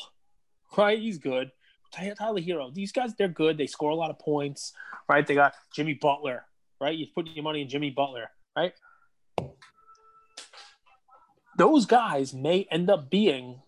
[0.77, 1.51] Right, he's good.
[1.93, 2.73] Tyler Herro.
[2.73, 3.59] These guys, they're good.
[3.59, 4.73] They score a lot of points.
[5.09, 6.45] Right, they got Jimmy Butler
[6.81, 6.97] right?
[6.97, 8.73] You put your money in Jimmy Butler, right?
[11.57, 13.61] Those guys may end up being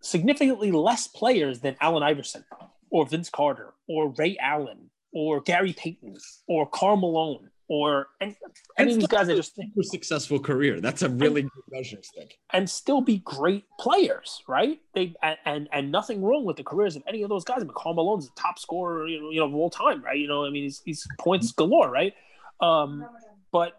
[0.00, 2.44] significantly less players than Allen Iverson
[2.90, 6.16] or Vince Carter or Ray Allen or Gary Payton
[6.48, 8.34] or Karl Malone or and,
[8.78, 10.80] any of these guys that just super successful career.
[10.80, 12.38] That's a really and, good measuring stick.
[12.52, 14.80] And still be great players, right?
[14.94, 17.58] They and, and, and nothing wrong with the careers of any of those guys.
[17.58, 20.18] I mean, Karl Malone's the top scorer, you know, you know, of all time, right?
[20.18, 22.14] You know, I mean, he's, he's points galore, right?
[22.60, 23.06] Um,
[23.52, 23.78] but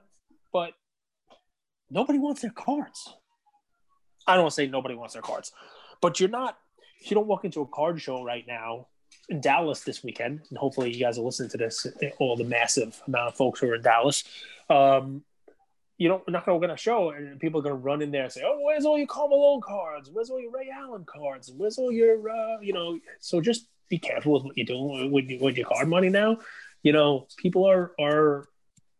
[0.53, 0.73] but
[1.89, 3.11] nobody wants their cards.
[4.27, 5.51] I don't want to say nobody wants their cards,
[6.01, 6.57] but you're not.
[7.01, 8.87] You don't walk into a card show right now
[9.39, 11.85] Dallas this weekend, and hopefully you guys are listening to this.
[12.19, 14.23] All the massive amount of folks who are in Dallas.
[14.69, 15.23] Um,
[15.99, 18.31] you you're not going to show, and people are going to run in there and
[18.31, 20.09] say, "Oh, where's all your Karl Malone cards?
[20.11, 21.51] Where's all your Ray Allen cards?
[21.55, 25.41] Where's all your uh, you know?" So just be careful with what you're doing with,
[25.41, 26.37] with your card money now.
[26.83, 28.47] You know, people are are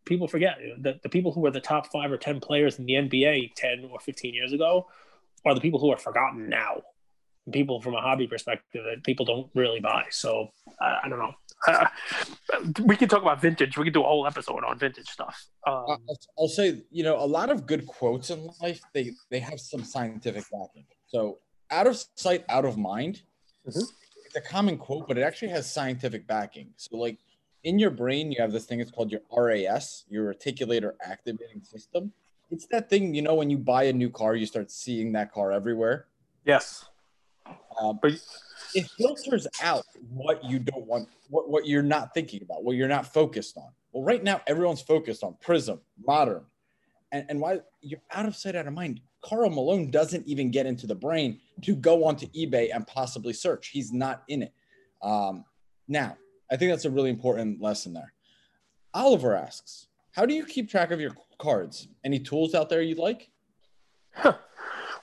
[0.06, 2.94] people forget that the people who were the top five or ten players in the
[2.94, 4.88] NBA ten or fifteen years ago
[5.46, 6.82] are the people who are forgotten now.
[7.52, 10.06] People from a hobby perspective that people don't really buy.
[10.10, 10.50] So
[10.82, 11.34] I, I don't know.
[11.68, 11.86] Uh,
[12.84, 13.78] we can talk about vintage.
[13.78, 15.46] We can do a whole episode on vintage stuff.
[15.68, 19.40] Um, I'll, I'll say, you know, a lot of good quotes in life they they
[19.40, 20.86] have some scientific backing.
[21.08, 21.40] So
[21.72, 23.22] out of sight, out of mind.
[23.68, 23.84] Mhm.
[24.26, 26.70] It's a common quote, but it actually has scientific backing.
[26.78, 27.18] So like
[27.64, 28.80] in your brain, you have this thing.
[28.80, 32.14] It's called your RAS, your reticular activating system.
[32.52, 35.32] It's that thing, you know, when you buy a new car, you start seeing that
[35.34, 36.08] car everywhere.
[36.46, 36.86] yes,
[37.80, 38.14] Um, but
[38.76, 42.88] it filters out what you don't want, what, what you're not thinking about, what you're
[42.88, 43.70] not focused on.
[43.92, 46.44] Well, right now, everyone's focused on Prizm, Modern,
[47.12, 49.02] and, and why you're out of sight, out of mind.
[49.22, 53.70] Karl Malone doesn't even get into the brain to go onto eBay and possibly search.
[53.70, 54.54] He's not in it.
[55.02, 55.44] Um,
[55.88, 56.18] now,
[56.52, 58.14] I think that's a really important lesson there.
[58.94, 61.88] Oliver asks, How do you keep track of your cards?
[62.04, 63.30] Any tools out there you'd like?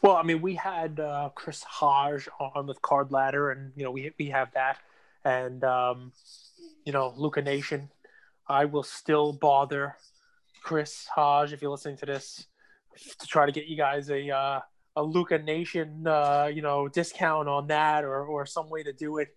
[0.03, 3.91] Well, I mean, we had uh, Chris Hodge on with Card Ladder, and you know,
[3.91, 4.79] we we have that,
[5.25, 6.13] and um,
[6.85, 7.91] you know, Luka Nation.
[8.49, 9.97] I will still bother
[10.63, 12.47] Chris Hodge if you're listening to this
[13.19, 14.61] to try to get you guys a uh,
[14.97, 19.19] a Luka Nation, uh, you know, discount on that, or or some way to do
[19.19, 19.29] it.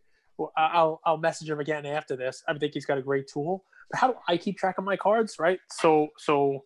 [0.55, 2.43] I'll I'll message him again after this.
[2.47, 3.63] I think he's got a great tool.
[3.91, 5.37] But how do I keep track of my cards?
[5.39, 5.59] Right.
[5.71, 6.63] So so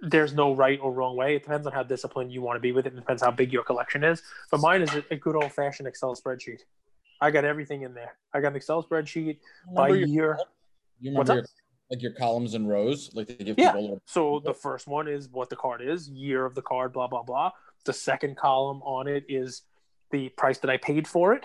[0.00, 1.36] there's no right or wrong way.
[1.36, 2.92] It depends on how disciplined you want to be with it.
[2.92, 4.22] It depends how big your collection is.
[4.50, 6.60] But mine is a, good old fashioned Excel spreadsheet.
[7.20, 8.16] I got everything in there.
[8.34, 9.38] I got an Excel spreadsheet
[9.74, 10.38] by your- year.
[11.00, 11.44] You remember your,
[11.90, 13.68] like your columns and rows, like they give Yeah.
[13.72, 16.62] people a little So the first one is what the card is, year of the
[16.62, 17.52] card, blah blah blah.
[17.84, 19.62] The second column on it is
[20.10, 21.44] the price that I paid for it,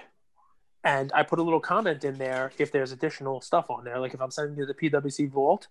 [0.84, 4.00] and I put a little comment in there if there's additional stuff on there.
[4.00, 5.68] Like if I'm sending you the PWCC Vault,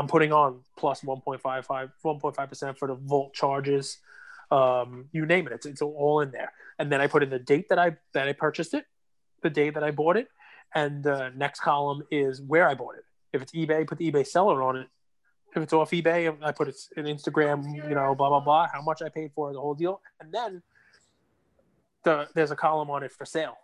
[0.00, 1.66] I'm putting on plus 1.55,
[2.04, 3.98] 1.5 percent for the volt charges.
[4.50, 6.52] Um, you name it, it's it's all in there.
[6.78, 8.84] And then I put in the date that I that I purchased it,
[9.42, 10.28] the day that I bought it,
[10.74, 13.04] and the next column is where I bought it.
[13.32, 14.88] If it's eBay, put the eBay seller on it
[15.54, 18.82] if it's off eBay, I put it in Instagram, you know, blah blah blah, how
[18.82, 20.62] much I paid for the whole deal, and then
[22.04, 23.56] the there's a column on it for sale.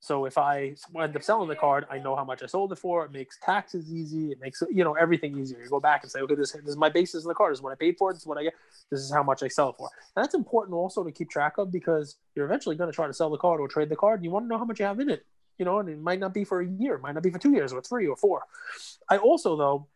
[0.00, 2.78] So if I end up selling the card, I know how much I sold it
[2.78, 3.04] for.
[3.04, 4.30] It makes taxes easy.
[4.30, 5.60] It makes you know everything easier.
[5.60, 7.52] You go back and say, okay, this, this is my basis in the card.
[7.52, 8.12] This is what I paid for.
[8.12, 8.54] This is what I get.
[8.90, 9.90] This is how much I sell it for.
[10.14, 13.12] And that's important also to keep track of because you're eventually going to try to
[13.12, 14.20] sell the card or trade the card.
[14.20, 15.26] And you want to know how much you have in it.
[15.58, 17.38] You know, and it might not be for a year, it might not be for
[17.38, 18.42] two years or three or four.
[19.08, 19.88] I also though,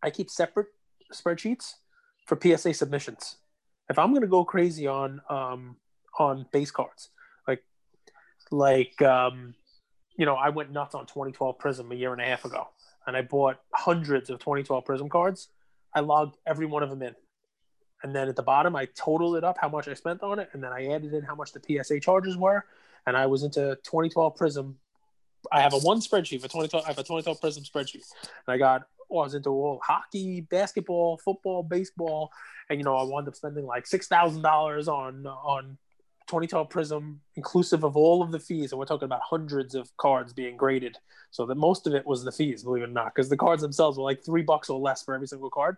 [0.00, 0.68] I keep separate
[1.12, 1.74] spreadsheets
[2.26, 3.38] for PSA submissions.
[3.88, 5.76] If I'm going to go crazy on um,
[6.18, 7.10] on base cards,
[8.54, 9.54] like um,
[10.16, 12.68] you know, I went nuts on 2012 Prizm a year and a half ago,
[13.06, 15.48] and I bought hundreds of 2012 Prizm cards.
[15.94, 17.14] I logged every one of them in,
[18.02, 20.48] and then at the bottom, I totaled it up how much I spent on it,
[20.52, 22.64] and then I added in how much the PSA charges were,
[23.06, 24.74] and I was into 2012 Prizm.
[25.52, 26.84] I have a one spreadsheet for 2012.
[26.84, 30.40] I have a 2012 Prizm spreadsheet, and I got oh, I was into all hockey,
[30.42, 32.30] basketball, football, baseball,
[32.70, 35.78] and you know I wound up spending like six thousand dollars on on
[36.26, 40.32] 2012 Prizm, inclusive of all of the fees, and we're talking about hundreds of cards
[40.32, 40.96] being graded.
[41.30, 43.60] So that most of it was the fees, believe it or not, because the cards
[43.60, 45.76] themselves were like three bucks or less for every single card.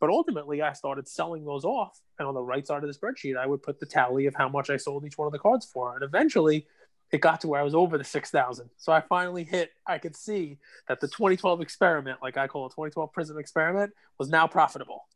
[0.00, 3.36] But ultimately, I started selling those off, and on the right side of the spreadsheet,
[3.36, 5.66] I would put the tally of how much I sold each one of the cards
[5.66, 6.66] for, and eventually,
[7.10, 8.70] it got to where I was over the six thousand.
[8.76, 9.72] So I finally hit.
[9.86, 10.58] I could see
[10.88, 15.06] that the 2012 experiment, like I call it, 2012 Prizm experiment, was now profitable,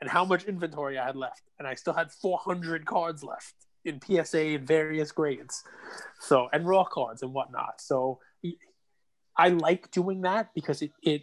[0.00, 4.00] and how much inventory I had left, and I still had 400 cards left in
[4.00, 5.62] PSA in various grades,
[6.20, 7.80] so and raw cards and whatnot.
[7.80, 8.20] So
[9.36, 11.22] I like doing that because it, it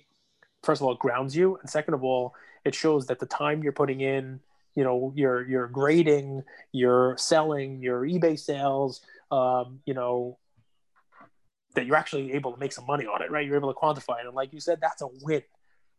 [0.63, 2.33] first of all grounds you, and second of all,
[2.63, 4.39] it shows that the time you're putting in,
[4.75, 9.01] you know, your your grading, your selling, your eBay sales,
[9.31, 10.37] um, you know,
[11.75, 13.45] that you're actually able to make some money on it, right?
[13.45, 15.41] You're able to quantify it, and like you said, that's a win.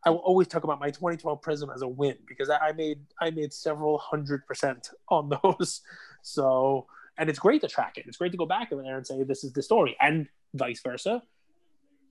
[0.06, 3.30] I will always talk about my 2012 Prizm as a win because I made I
[3.30, 5.80] made several hundred percent on those.
[6.24, 6.86] So,
[7.18, 8.06] and it's great to track it.
[8.06, 10.80] It's great to go back in there and say this is the story, and vice
[10.80, 11.22] versa.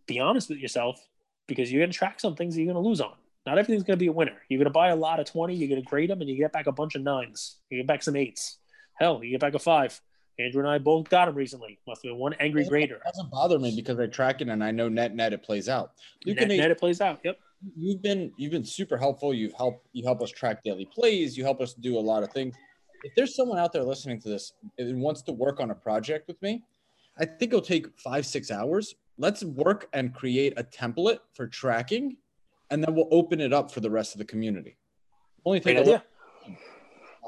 [0.05, 0.99] Be honest with yourself
[1.47, 3.13] because you're going to track some things that you're going to lose on.
[3.45, 4.37] Not everything's going to be a winner.
[4.47, 6.37] You're going to buy a lot of 20, you're going to grade them, and you
[6.37, 7.57] get back a bunch of nines.
[7.69, 8.59] You get back some eights.
[8.95, 9.99] Hell, you get back a five.
[10.39, 11.79] Andrew and I both got them recently.
[11.87, 12.95] Must have been one angry grader.
[12.95, 15.69] It doesn't bother me because I track it and I know net net it plays
[15.69, 15.91] out.
[16.25, 17.19] Luke Net, and net it plays out.
[17.23, 17.37] Yep.
[17.77, 19.33] you've been you've been super helpful.
[19.33, 21.37] You've helped you help us track daily plays.
[21.37, 22.55] You help us do a lot of things.
[23.03, 26.27] If there's someone out there listening to this and wants to work on a project
[26.27, 26.63] with me,
[27.19, 28.95] I think it'll take five six hours.
[29.17, 32.17] Let's work and create a template for tracking,
[32.71, 34.77] and then we'll open it up for the rest of the community.
[35.45, 36.03] Only Great take a idea.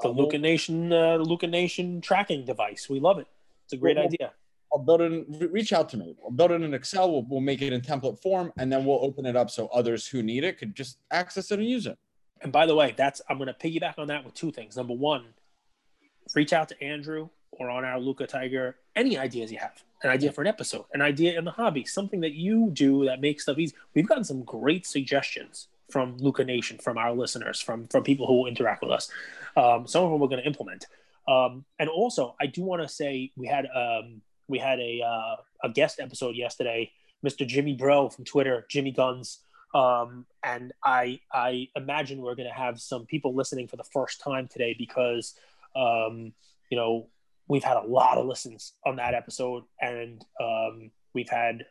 [0.02, 2.90] The Luka Nation, uh, Luka Nation tracking device.
[2.90, 3.28] We love it.
[3.66, 4.32] It's a great well, idea.
[4.74, 5.12] I'll build it.
[5.12, 6.16] In, reach out to me.
[6.24, 7.12] I'll build it in Excel.
[7.12, 10.08] We'll, we'll make it in template form, and then we'll open it up so others
[10.08, 11.98] who need it could just access it and use it.
[12.42, 14.76] And by the way, that's I'm going to piggyback on that with two things.
[14.76, 15.26] Number one,
[16.34, 20.32] reach out to Andrew or on our Luka Tiger any ideas you have, an idea
[20.32, 23.58] for an episode, an idea in the hobby, something that you do that makes stuff
[23.58, 23.76] easy.
[23.94, 28.48] We've gotten some great suggestions from Luka Nation, from our listeners, from from people who
[28.48, 29.12] interact with us.
[29.56, 30.86] Um, some of them we're going to implement.
[31.28, 35.36] Um, and also, I do want to say we had um, we had a uh,
[35.64, 36.92] a guest episode yesterday,
[37.26, 37.46] Mr.
[37.46, 39.40] Jimmy Bro from Twitter, Jimmy Guns
[39.76, 44.22] um, and I I imagine we're going to have some people listening for the first
[44.22, 45.36] time today because
[45.76, 46.34] um,
[46.70, 47.10] you know
[47.48, 51.66] we've had a lot of listens on that episode, and um, we've had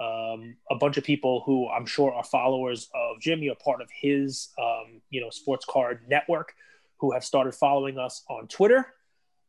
[0.00, 3.88] um, a bunch of people who I'm sure are followers of Jimmy, are part of
[4.00, 6.54] his um, you know sports card network,
[6.98, 8.86] who have started following us on Twitter.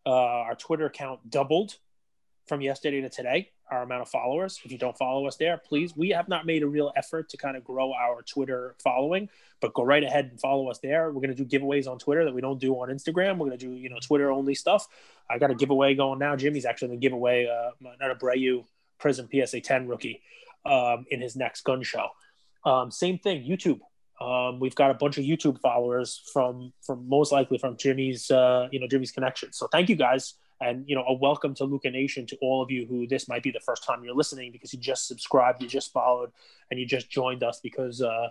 [0.06, 1.78] Uh, our Twitter account doubled
[2.46, 4.60] from yesterday to today our amount of followers.
[4.64, 7.38] If you don't follow us there please we have not made a real effort to
[7.38, 9.30] kind of grow our twitter following
[9.62, 11.12] but go right ahead and follow us there.
[11.12, 13.38] We're going to do giveaways on twitter that we don't do on instagram.
[13.38, 14.88] We're going to do you know twitter only stuff.
[15.30, 16.36] I got a giveaway going now.
[16.36, 18.66] Jimmy's actually going to give away uh, an abreu
[19.02, 20.22] Prizm psa 10 rookie
[20.66, 22.08] um, in his next gun show.
[22.66, 23.80] Um, same thing youtube.
[24.22, 28.68] Um, we've got a bunch of youtube followers from from most likely from jimmy's uh,
[28.72, 29.54] you know jimmy's connection.
[29.54, 32.72] So thank you guys and you know a welcome to Luka Nation to all of
[32.72, 35.68] you who this might be the first time you're listening because you just subscribed, you
[35.68, 36.32] just followed,
[36.72, 38.30] and you just joined us because uh,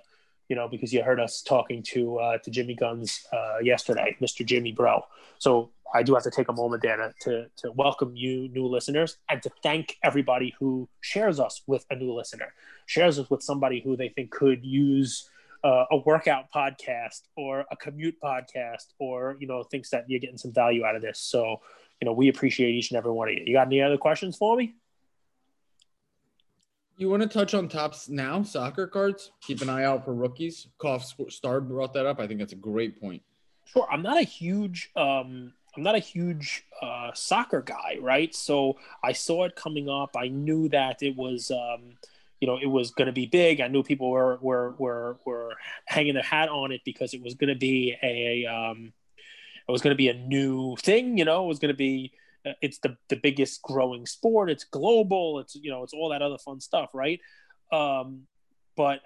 [0.49, 4.45] you know because you heard us talking to uh, to Jimmy Guns uh, yesterday, Mr.
[4.45, 5.03] Jimmy Bro.
[5.39, 9.19] So I do have to take a moment to, to to welcome you new listeners
[9.29, 12.55] and to thank everybody who shares us with a new listener,
[12.87, 15.29] shares us with somebody who they think could use.
[15.65, 20.37] Uh, a workout podcast or a commute podcast or you know thinks that you're getting
[20.37, 21.61] some value out of this so
[22.03, 23.45] you know, we appreciate each and every one of you.
[23.47, 24.75] You got any other questions for me?
[26.97, 28.43] You want to touch on Topps now?
[28.43, 29.31] Soccer cards.
[29.41, 30.67] Keep an eye out for rookies.
[30.79, 32.19] Koff Star brought that up.
[32.19, 33.23] I think that's a great point.
[33.67, 33.87] Sure.
[33.89, 38.35] I'm not a huge um I'm not a huge uh, soccer guy, right?
[38.35, 40.17] So I saw it coming up.
[40.17, 41.99] I knew that it was um
[42.41, 43.61] you know, it was going to be big.
[43.61, 47.35] I knew people were were were were hanging their hat on it because it was
[47.35, 48.93] going to be a um
[49.69, 52.13] it was going to be a new thing, you know, it was going to be
[52.45, 56.23] uh, it's the the biggest growing sport, it's global, it's you know, it's all that
[56.23, 57.21] other fun stuff, right?
[57.71, 58.23] Um
[58.77, 59.01] but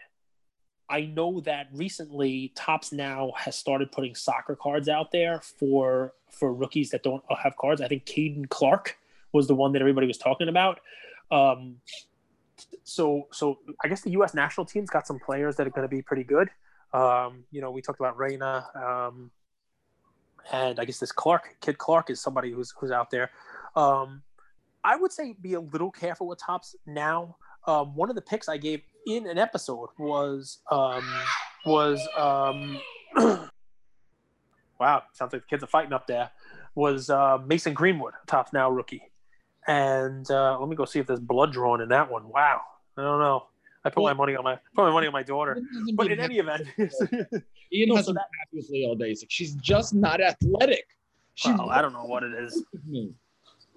[0.89, 6.53] I know that recently Topps now has started putting soccer cards out there for for
[6.53, 7.81] rookies that don't have cards.
[7.81, 8.97] I think Caden Clark
[9.33, 10.81] was the one that everybody was talking about.
[11.31, 11.77] Um,
[12.85, 14.35] so so I guess the U.S.
[14.35, 16.49] national team's got some players that are going to be pretty good.
[16.93, 19.31] Um, you know, we talked about Reyna, um,
[20.53, 23.31] and I guess this Clark kid Clark is somebody who's who's out there.
[23.75, 24.23] Um,
[24.85, 27.37] I would say be a little careful with Topps now.
[27.67, 31.05] Um, one of the picks I gave in an episode was um,
[31.65, 32.79] was um,
[34.79, 36.31] wow, sounds like the kids are fighting up there.
[36.75, 39.03] Was uh, Mason Greenwood, Topps now rookie,
[39.67, 42.29] and uh, let me go see if there's blood drawn in that one.
[42.29, 42.61] Wow,
[42.97, 43.47] I don't know.
[43.87, 45.63] I put my money on my put my money on my daughter.
[45.95, 49.15] But in any event, Ian No, has so been that- happy with Lee all day.
[49.29, 50.87] She's just not athletic.
[51.35, 52.65] She well, I don't know what it is.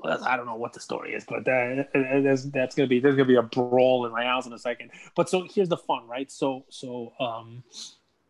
[0.04, 1.90] I don't know what the story is, but that,
[2.24, 4.92] that's, that's gonna be there's gonna be a brawl in my house in a second.
[5.16, 6.32] But so here's the fun, right?
[6.32, 7.64] So so um,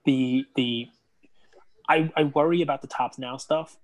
[0.05, 0.87] the the
[1.87, 3.77] I I worry about the Topps now stuff.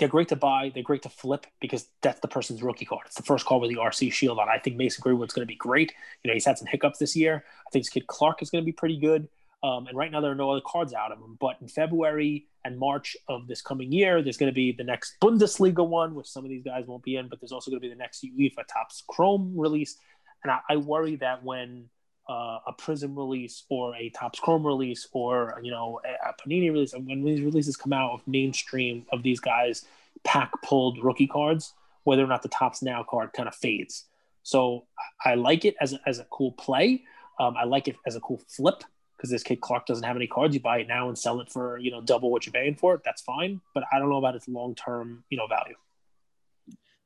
[0.00, 0.72] They're great to buy.
[0.72, 3.02] They're great to flip because that's the person's rookie card.
[3.04, 4.48] It's the first card with the RC shield on.
[4.48, 5.92] I think Mason Greenwood's going to be great.
[6.24, 7.44] You know, he's had some hiccups this year.
[7.46, 9.28] I think this kid Clark is going to be pretty good.
[9.62, 11.36] Um, and right now there are no other cards out of him.
[11.38, 15.16] But in February and March of this coming year, there's going to be the next
[15.20, 17.28] Bundesliga one, which some of these guys won't be in.
[17.28, 19.98] But there's also going to be the next UEFA Topps Chrome release.
[20.44, 21.90] And I, I worry that when
[22.30, 26.92] uh, a Prizm release or a Topps Chrome release or you know a, Panini release,
[26.92, 29.84] and when these releases come out of mainstream of these guys
[30.22, 31.74] pack pulled rookie cards,
[32.04, 34.04] whether or not the Topps Now card kind of fades.
[34.44, 34.84] So
[35.24, 37.02] I like it as a, as a cool play.
[37.40, 38.84] Um, I like it as a cool flip
[39.16, 40.54] because this kid Clark doesn't have any cards.
[40.54, 42.94] You buy it now and sell it for you know double what you're paying for
[42.94, 43.02] it.
[43.04, 45.74] That's fine, but I don't know about its long term you know value.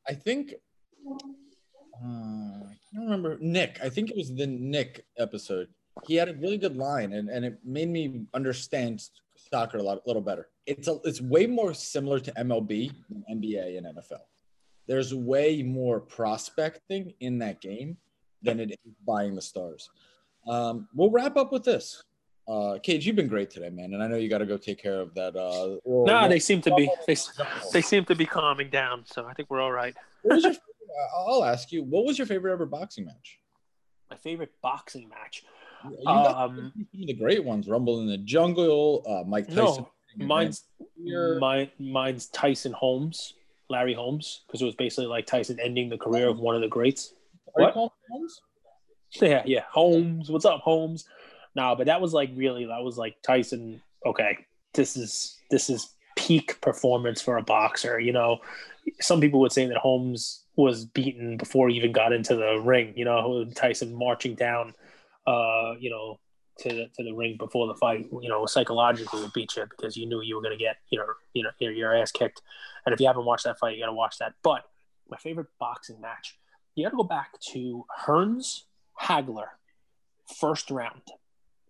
[0.06, 0.54] I think
[2.02, 3.78] uh, I can't remember Nick.
[3.82, 5.68] I think it was the Nick episode.
[6.06, 9.02] he had a really good line, and, and it made me understand
[9.36, 10.48] soccer a lot, a little better.
[10.66, 14.22] It's a, it's way more similar to MLB than NBA and NFL.
[14.86, 17.96] There's way more prospecting in that game
[18.42, 19.88] than it is buying the stars.
[20.46, 22.02] Um, we'll wrap up with this.
[22.46, 24.82] Uh, Cage, you've been great today, man, and I know you got to go take
[24.82, 25.34] care of that.
[25.34, 27.16] Uh, no, they seem to be they,
[27.72, 29.94] they seem to be calming down, so I think we're all right.
[30.22, 30.54] what was your,
[31.14, 33.38] I'll ask you, what was your favorite ever boxing match?
[34.10, 35.44] My favorite boxing match.
[36.06, 39.86] Um, the great ones: Rumble in the Jungle, uh, Mike Tyson.
[40.16, 40.64] No, mine's
[40.96, 43.34] my, mine's Tyson Holmes,
[43.68, 46.68] Larry Holmes, because it was basically like Tyson ending the career of one of the
[46.68, 47.12] greats.
[47.56, 47.74] Are what?
[47.74, 48.40] Holmes?
[49.20, 50.28] Yeah, yeah, Holmes.
[50.28, 51.04] What's up, Holmes?
[51.54, 53.80] No, but that was like really that was like Tyson.
[54.04, 54.38] Okay,
[54.72, 58.00] this is this is peak performance for a boxer.
[58.00, 58.38] You know,
[59.00, 62.92] some people would say that Holmes was beaten before he even got into the ring.
[62.96, 64.74] You know, Tyson marching down,
[65.26, 66.20] uh, you know,
[66.60, 68.06] to the, to the ring before the fight.
[68.22, 70.98] You know, psychologically would beat you because you knew you were going to get you
[70.98, 72.42] know you know your, your ass kicked.
[72.86, 74.34] And if you haven't watched that fight, you got to watch that.
[74.42, 74.64] But
[75.08, 76.38] my favorite boxing match,
[76.74, 78.62] you got to go back to Hearns
[79.00, 79.48] Hagler,
[80.38, 81.02] first round.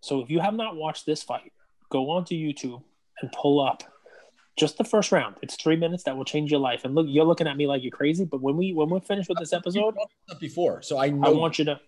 [0.00, 1.52] So if you have not watched this fight,
[1.90, 2.82] go onto YouTube
[3.20, 3.82] and pull up
[4.56, 5.36] just the first round.
[5.42, 6.84] It's three minutes that will change your life.
[6.84, 9.28] And look, you're looking at me like you're crazy, but when we when we're finished
[9.28, 9.94] with this episode,
[10.38, 11.80] before, so I know I want you to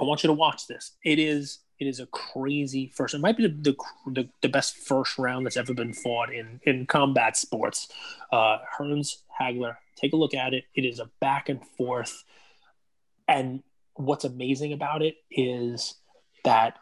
[0.00, 0.96] I want you to watch this.
[1.04, 3.14] It is it is a crazy first.
[3.14, 3.76] It might be the
[4.06, 7.88] the, the best first round that's ever been fought in in combat sports.
[8.32, 10.64] Uh, Hearns Hagler, take a look at it.
[10.74, 12.24] It is a back and forth,
[13.26, 13.62] and
[13.94, 15.94] what's amazing about it is
[16.44, 16.78] that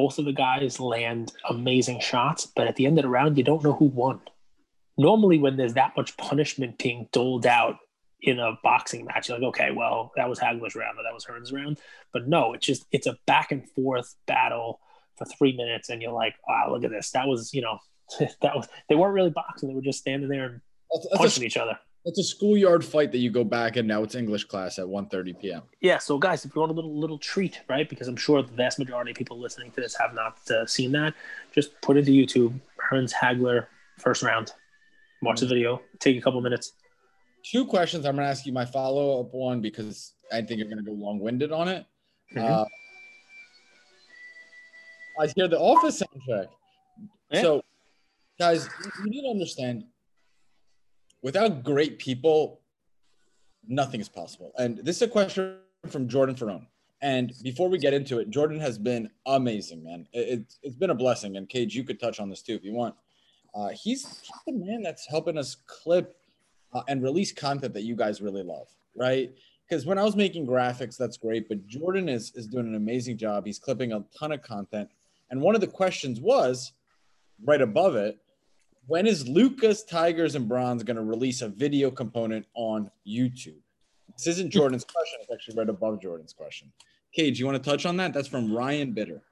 [0.00, 3.44] both of the guys land amazing shots, but at the end of the round, you
[3.44, 4.18] don't know who won.
[4.96, 7.76] Normally, when there's that much punishment being doled out
[8.22, 11.26] in a boxing match, you're like, okay, well, that was Hagler's round or that was
[11.26, 11.80] Hearns' round.
[12.14, 14.80] But no, it's just it's a back and forth battle
[15.18, 17.10] for three minutes, and you're like, wow, look at this.
[17.10, 17.78] That was, you know,
[18.40, 21.42] that was they weren't really boxing; they were just standing there and that's, that's punching
[21.42, 21.78] a, each other.
[22.04, 25.38] It's a schoolyard fight that you go back and now it's English class at 1.30
[25.38, 25.62] p.m.
[25.80, 27.88] Yeah, so guys, if you want a little little treat, right?
[27.88, 30.92] Because I'm sure the vast majority of people listening to this have not uh, seen
[30.92, 31.14] that.
[31.52, 32.58] Just put into YouTube
[32.90, 33.66] Hearns Hagler
[33.98, 34.52] first round.
[35.20, 35.44] Watch mm-hmm.
[35.44, 35.82] the video.
[35.98, 36.72] Take a couple minutes.
[37.44, 38.06] Two questions.
[38.06, 40.84] I'm going to ask you my follow up one because I think you're going to
[40.84, 41.84] go long winded on it.
[42.34, 42.52] Mm-hmm.
[42.52, 42.64] Uh,
[45.20, 46.46] I hear the Office soundtrack.
[47.30, 47.42] Yeah.
[47.42, 47.62] So,
[48.38, 48.68] guys,
[49.04, 49.84] you need to understand
[51.22, 52.60] without great people,
[53.66, 54.52] nothing is possible.
[54.58, 55.58] And this is a question
[55.88, 56.66] from Jordan Ferrone.
[57.02, 60.06] And before we get into it, Jordan has been amazing, man.
[60.12, 61.36] It, has been a blessing.
[61.36, 62.94] And Cage, you could touch on this too if you want.
[63.54, 66.16] Uh, he's, he's the man that's helping us clip
[66.72, 69.32] uh, and release content that you guys really love, right?
[69.68, 71.48] Because when I was making graphics, that's great.
[71.48, 73.46] But Jordan is, is doing an amazing job.
[73.46, 74.90] He's clipping a ton of content.
[75.30, 76.72] And one of the questions was
[77.44, 78.18] right above it
[78.90, 83.60] when is Lukas Tigers and Bronze going to release a video component on YouTube?
[84.16, 85.20] This isn't Jordan's question.
[85.22, 86.72] It's actually right above Jordan's question.
[87.12, 88.12] Cage, you want to touch on that?
[88.12, 89.22] That's from Ryan Bitter.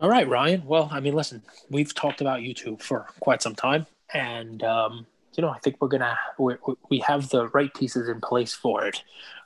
[0.00, 0.64] All right, Ryan.
[0.66, 5.06] Well, I mean, listen, we've talked about YouTube for quite some time, and um,
[5.36, 6.56] you know, I think we're gonna we
[6.90, 9.04] we have the right pieces in place for it.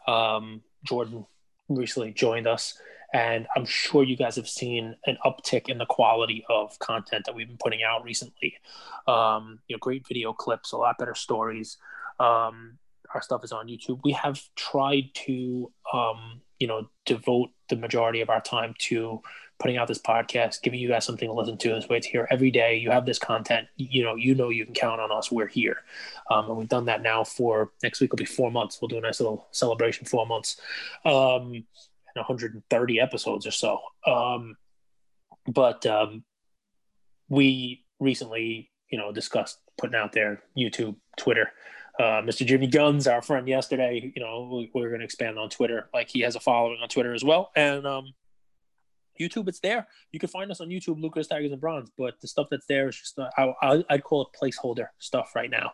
[0.08, 1.26] Um, Jordan
[1.68, 2.80] recently joined us
[3.12, 7.34] and I'm sure you guys have seen an uptick in the quality of content that
[7.34, 8.54] we've been putting out recently.
[9.06, 11.78] Um, you know, great video clips, a lot better stories.
[12.18, 12.78] Um,
[13.14, 14.00] our stuff is on YouTube.
[14.04, 19.22] We have tried to, um, you know, devote the majority of our time to
[19.58, 21.68] putting out this podcast, giving you guys something to listen to.
[21.70, 22.76] This way, it's here every day.
[22.76, 23.68] You have this content.
[23.76, 25.30] You know, you know, you can count on us.
[25.30, 25.78] We're here,
[26.30, 28.12] um, and we've done that now for next week.
[28.12, 28.80] Will be four months.
[28.80, 30.06] We'll do a nice little celebration.
[30.06, 30.60] Four months.
[31.04, 31.64] Um,
[32.16, 33.80] 130 episodes or so.
[34.06, 34.56] Um,
[35.46, 36.24] but um,
[37.28, 41.50] we recently, you know, discussed putting out there YouTube, Twitter.
[41.98, 42.44] Uh, Mr.
[42.44, 45.88] Jimmy Guns, our friend yesterday, you know, we, we're going to expand on Twitter.
[45.94, 47.50] Like he has a following on Twitter as well.
[47.56, 48.12] And um,
[49.18, 49.86] YouTube, it's there.
[50.12, 51.90] You can find us on YouTube, Lukas Tigers and Bronze.
[51.96, 53.30] But the stuff that's there is just, uh,
[53.62, 55.72] I, I'd call it placeholder stuff right now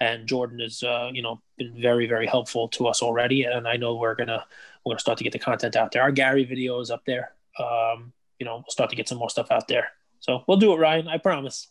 [0.00, 3.76] and Jordan has uh, you know been very very helpful to us already, and I
[3.76, 4.44] know we're gonna
[4.84, 6.02] we're gonna start to get the content out there.
[6.02, 7.32] Our Gary video is up there.
[7.58, 9.88] Um, you know, we'll start to get some more stuff out there.
[10.20, 11.08] So we'll do it, Ryan.
[11.08, 11.68] I promise.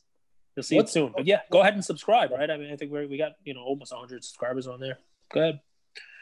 [0.55, 1.11] You'll see it soon.
[1.15, 2.31] But yeah, go ahead and subscribe.
[2.31, 2.49] Right?
[2.49, 4.97] I mean, I think we we got you know almost 100 subscribers on there.
[5.31, 5.59] Go ahead.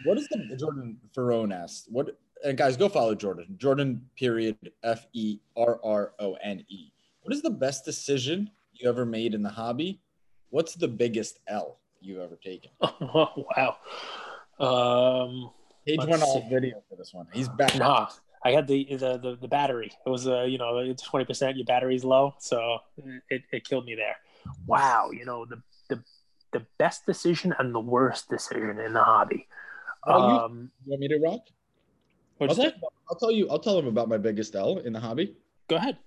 [0.06, 1.88] What is the Jordan Ferrone asked?
[1.90, 3.56] What and guys, go follow Jordan.
[3.58, 6.92] Jordan period F E R R O N E.
[7.22, 10.02] What is the best decision you ever made in the hobby?
[10.50, 11.80] What's the biggest L?
[12.04, 12.72] You've ever taken?
[12.82, 13.78] Oh, wow.
[14.60, 15.52] Um,
[15.86, 17.28] Page went all video for this one.
[17.34, 17.76] He's back.
[17.76, 18.10] Nah,
[18.46, 19.92] I had the the the, the battery.
[20.06, 21.58] It was uh, you know it's twenty percent.
[21.58, 22.78] Your battery's low, so
[23.30, 24.16] it, it killed me there.
[24.66, 26.02] Wow, you know the the
[26.54, 29.48] the best decision and the worst decision in the hobby.
[30.08, 31.42] You- Um, You want me to rock?
[32.42, 32.72] I'll, tell-
[33.10, 33.50] I'll tell you.
[33.50, 35.36] I'll tell them about my biggest L in the hobby.
[35.70, 35.98] Go ahead.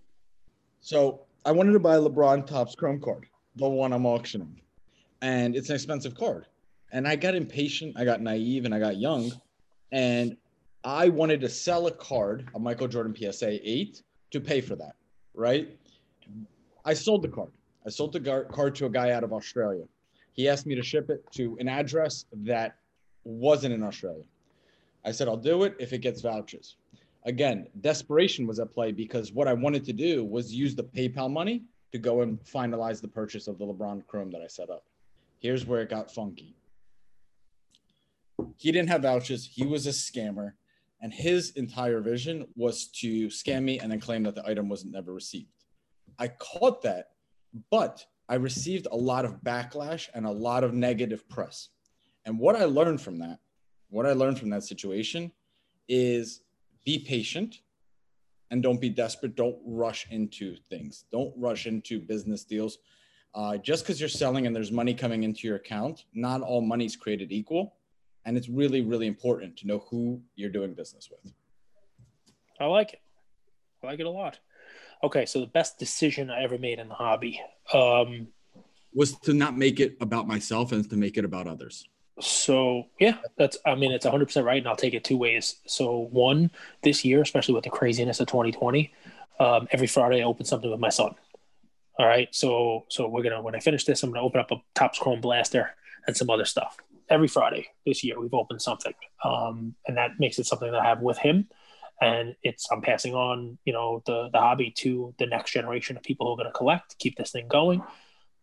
[0.81, 4.61] So I wanted to buy LeBron Topps Chrome card, the one I'm auctioning,
[5.23, 6.47] and it's an expensive card.
[6.93, 9.33] And I got impatient, I got naive, and I got young,
[9.93, 10.37] and
[10.85, 14.95] I wanted to sell a card, a Michael Jordan PSA eight, to pay for that.
[15.35, 15.79] Right?
[16.85, 17.51] I sold the card.
[17.85, 19.85] I sold the gar- card to a guy out of Australia.
[20.33, 22.77] He asked me to ship it to an address that
[23.25, 24.25] wasn't in Australia.
[25.05, 26.77] I said I'll do it if it gets vouchers
[27.27, 31.31] again, desperation was at play because what I wanted to do was use the PayPal
[31.31, 34.85] money to go and finalize the purchase of the LeBron Chrome that I set up.
[35.39, 36.57] Here's where it got funky.
[38.57, 40.53] He didn't have vouchers, he was a scammer,
[41.01, 44.85] and his entire vision was to scam me and then claim that the item was
[44.85, 45.51] never received.
[46.19, 47.11] I caught that,
[47.71, 51.69] but I received a lot of backlash and a lot of negative press.
[52.25, 53.39] And what I learned from that,
[53.89, 55.31] what I learned from that situation
[55.89, 56.43] is
[56.85, 57.61] be patient
[58.51, 59.37] and don't be desperate.
[59.37, 61.05] Don't rush into things.
[61.13, 62.79] Don't rush into business deals.
[63.37, 66.87] Uh, just because you're selling and there's money coming into your account, not all money
[66.87, 67.75] is created equal.
[68.25, 71.33] And it's really, really important to know who you're doing business with.
[72.59, 73.03] I like it.
[73.85, 74.39] I like it a lot.
[75.05, 77.41] Okay, so the best decision I ever made in the hobby.
[77.75, 78.29] Um,
[78.95, 81.87] Was to not make it about myself and to make it about others.
[82.19, 85.57] So yeah, that's I mean it's 100% right, and I'll take it two ways.
[85.67, 86.51] So one,
[86.83, 88.91] this year, especially with the craziness of 2020,
[89.39, 91.15] um, every Friday I open something with my son.
[91.99, 94.57] All right, so so we're gonna when I finish this, I'm gonna open up a
[94.75, 95.75] Topps Chrome Blaster
[96.07, 96.77] and some other stuff.
[97.09, 98.93] Every Friday this year, we've opened something,
[99.25, 101.49] um, and that makes it something that I have with him,
[102.03, 106.03] and it's I'm passing on you know the the hobby to the next generation of
[106.03, 107.83] people who are gonna collect, keep this thing going,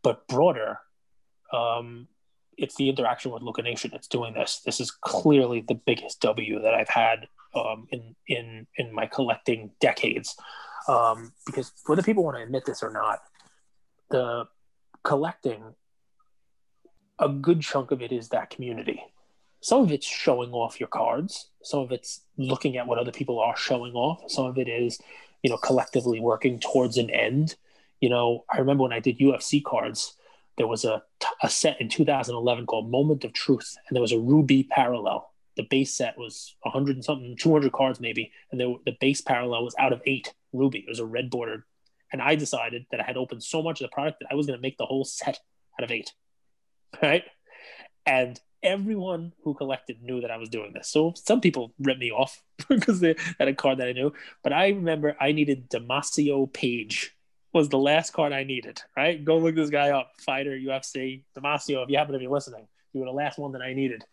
[0.02, 0.80] but broader.
[1.52, 2.08] Um,
[2.58, 4.62] it's the interaction with Luka Nation that's doing this.
[4.66, 9.72] This is clearly the biggest W that I've had um, in in in my collecting
[9.80, 10.36] decades.
[10.88, 13.22] Um, because whether people want to admit this or not,
[14.10, 14.46] the
[15.04, 15.76] collecting,
[17.20, 19.04] a good chunk of it is that community.
[19.62, 21.50] Some of it's showing off your cards.
[21.64, 24.30] Some of it's looking at what other people are showing off.
[24.30, 25.00] Some of it is,
[25.42, 27.56] you know, collectively working towards an end.
[28.02, 30.18] You know, I remember when I did UFC cards
[30.58, 31.02] there was a,
[31.42, 35.32] a set in 2011 called Moment of Truth, and there was a Ruby parallel.
[35.58, 39.64] The base set was 100 and something, 200 cards maybe, and there, the base parallel
[39.64, 40.80] was out of eight Ruby.
[40.80, 41.64] It was a red bordered.
[42.14, 44.46] And I decided that I had opened so much of the product that I was
[44.46, 45.40] going to make the whole set
[45.78, 46.14] out of eight.
[47.02, 47.24] Right.
[48.06, 50.88] And everyone who collected knew that I was doing this.
[50.88, 54.14] So some people ripped me off because they had a card that I knew.
[54.44, 57.16] But I remember I needed Damacio Page
[57.52, 59.24] was the last card I needed, right?
[59.24, 62.68] Go look this guy up, fighter, UFC, Damacio, if you happen to be listening.
[62.94, 64.04] You were the last one that I needed.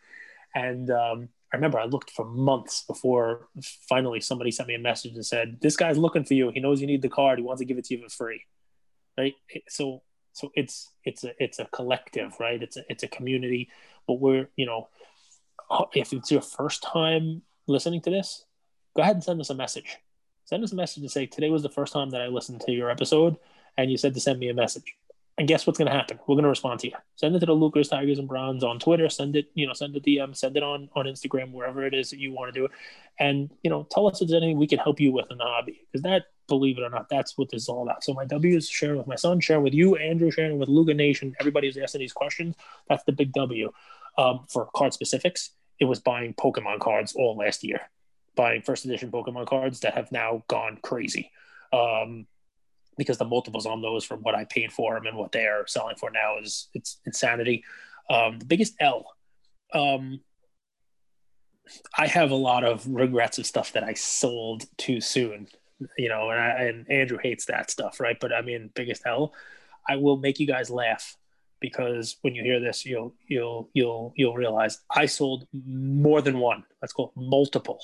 [0.55, 3.49] And um, I remember I looked for months before
[3.89, 6.51] finally somebody sent me a message and said, This guy's looking for you.
[6.51, 7.39] He knows you need the card.
[7.39, 8.45] He wants to give it to you for free.
[9.19, 9.35] Right.
[9.69, 10.03] So
[10.33, 12.63] so it's it's a it's a collective, right?
[12.63, 13.69] It's a it's a community.
[14.07, 14.89] But we're, you know,
[15.95, 18.45] if it's your first time listening to this,
[18.95, 19.99] go ahead and send us a message
[20.51, 22.73] send us a message and say today was the first time that I listened to
[22.73, 23.37] your episode,
[23.79, 24.97] and you said to send me a message.
[25.41, 26.19] And guess what's going to happen?
[26.27, 26.97] We're going to respond to you.
[27.17, 29.09] Send it to the Lukas Tigers and Bronze on Twitter.
[29.09, 30.37] Send it, you know, send a DM.
[30.37, 32.73] Send it on on Instagram, wherever it is that you want to do it.
[33.19, 35.45] And you know, tell us if there's anything we can help you with in the
[35.45, 38.05] hobby, because that, believe it or not, that's what this is all about.
[38.05, 40.93] So my W is sharing with my son, sharing with you, Andrew, sharing with Luka
[40.93, 41.35] Nation.
[41.41, 42.55] Everybody who's asking these questions.
[42.91, 43.73] That's the big W.
[44.19, 47.81] Um, for card specifics, it was buying Pokemon cards all last year
[48.37, 51.33] buying first edition Pokemon cards that have now gone crazy.
[51.73, 52.27] Um,
[52.99, 55.67] because the multiples on those from what I paid for them and what they are
[55.67, 57.65] selling for now is it's insanity.
[58.09, 59.07] Um, the biggest L.
[59.73, 60.21] Um,
[61.97, 65.47] I have a lot of regrets of stuff that I sold too soon,
[65.97, 68.19] you know, and, I, and Andrew hates that stuff, right?
[68.19, 69.33] But I mean, biggest L.
[69.89, 71.17] I will make you guys laugh
[71.61, 76.65] because when you hear this, you'll you'll you'll you'll realize I sold more than one.
[76.83, 77.81] Let's call multiple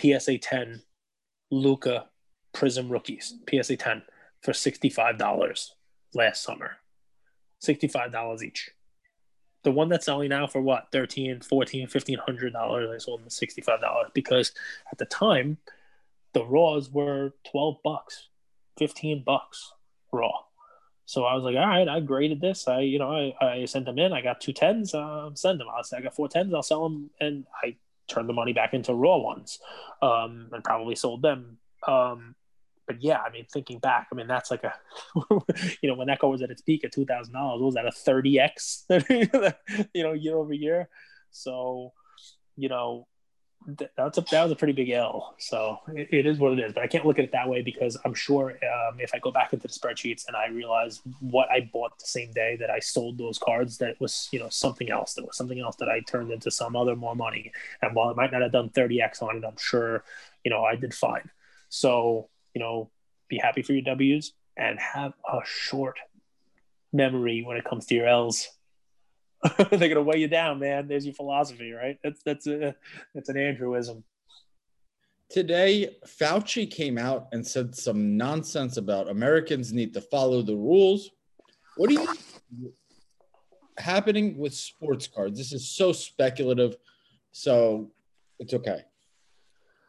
[0.00, 0.82] PSA 10
[1.50, 2.06] Luka
[2.54, 4.02] Prizm rookies, PSA 10
[4.46, 5.70] for $65
[6.14, 6.76] last summer.
[7.64, 8.70] $65 each.
[9.64, 10.92] The one that's selling now for what?
[10.92, 12.88] $13, $14, 1500 dollars.
[12.94, 14.52] I sold them $65 because
[14.92, 15.58] at the time
[16.32, 18.28] the raws were 12 bucks,
[18.78, 19.72] 15 bucks
[20.12, 20.30] raw.
[21.06, 22.68] So I was like, all right, I graded this.
[22.68, 24.12] I, you know, I, I sent them in.
[24.12, 24.94] I got two tens.
[24.94, 25.66] Um, send them.
[25.76, 26.54] I'll say I got four tens.
[26.54, 27.74] I'll sell them, and I
[28.06, 29.58] turned the money back into raw ones,
[30.02, 31.58] um, and probably sold them.
[31.86, 32.36] Um,
[32.86, 34.74] but yeah, I mean, thinking back, I mean, that's like a,
[35.80, 37.92] you know, when that was at its peak at two thousand dollars, was that a
[37.92, 40.88] thirty x, you know, year over year?
[41.30, 41.92] So,
[42.56, 43.06] you know,
[43.96, 45.34] that's a that was a pretty big L.
[45.38, 46.72] So it, it is what it is.
[46.72, 49.32] But I can't look at it that way because I'm sure um, if I go
[49.32, 52.78] back into the spreadsheets and I realize what I bought the same day that I
[52.78, 55.14] sold those cards, that it was you know something else.
[55.14, 57.52] That was something else that I turned into some other more money.
[57.82, 60.04] And while I might not have done 30x on it, I'm sure
[60.44, 61.28] you know I did fine.
[61.68, 62.90] So you know,
[63.28, 65.98] be happy for your W's and have a short
[66.90, 68.48] memory when it comes to your L's.
[69.58, 70.88] They're gonna weigh you down, man.
[70.88, 71.98] There's your philosophy, right?
[72.02, 72.74] That's that's a
[73.14, 74.04] that's an Andrewism.
[75.28, 81.10] Today, Fauci came out and said some nonsense about Americans need to follow the rules.
[81.76, 82.72] What do you think
[83.76, 85.36] happening with sports cards?
[85.36, 86.76] This is so speculative,
[87.32, 87.90] so
[88.38, 88.80] it's okay.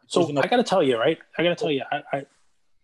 [0.07, 1.17] So I got to tell you, right?
[1.37, 2.25] I got to tell you, I, I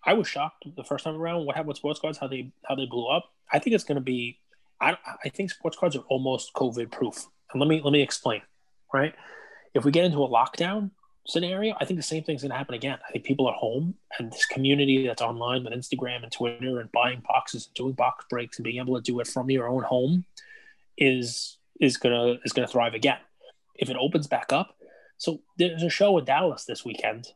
[0.06, 2.76] I was shocked the first time around what happened with sports cards, how they how
[2.76, 3.26] they blew up.
[3.52, 4.40] I think it's going to be.
[4.82, 7.26] I I think sports cards are almost COVID proof.
[7.52, 8.42] And let me let me explain.
[8.94, 9.16] Right,
[9.74, 10.92] if we get into a lockdown
[11.26, 13.00] scenario, I think the same thing's going to happen again.
[13.08, 16.92] I think people are home, and this community that's online with Instagram and Twitter and
[16.92, 19.84] buying boxes, and doing box breaks, and being able to do it from your own
[19.84, 20.26] home
[20.98, 23.18] is is gonna is gonna thrive again.
[23.76, 24.76] If it opens back up,
[25.18, 27.28] so there's a show in Dallas this weekend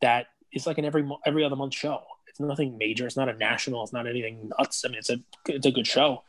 [0.00, 2.02] that it's like an every every other month show.
[2.28, 3.06] It's nothing major.
[3.06, 3.82] It's not a national.
[3.82, 4.84] It's not anything nuts.
[4.84, 5.16] I mean, it's a
[5.46, 6.22] it's a good show,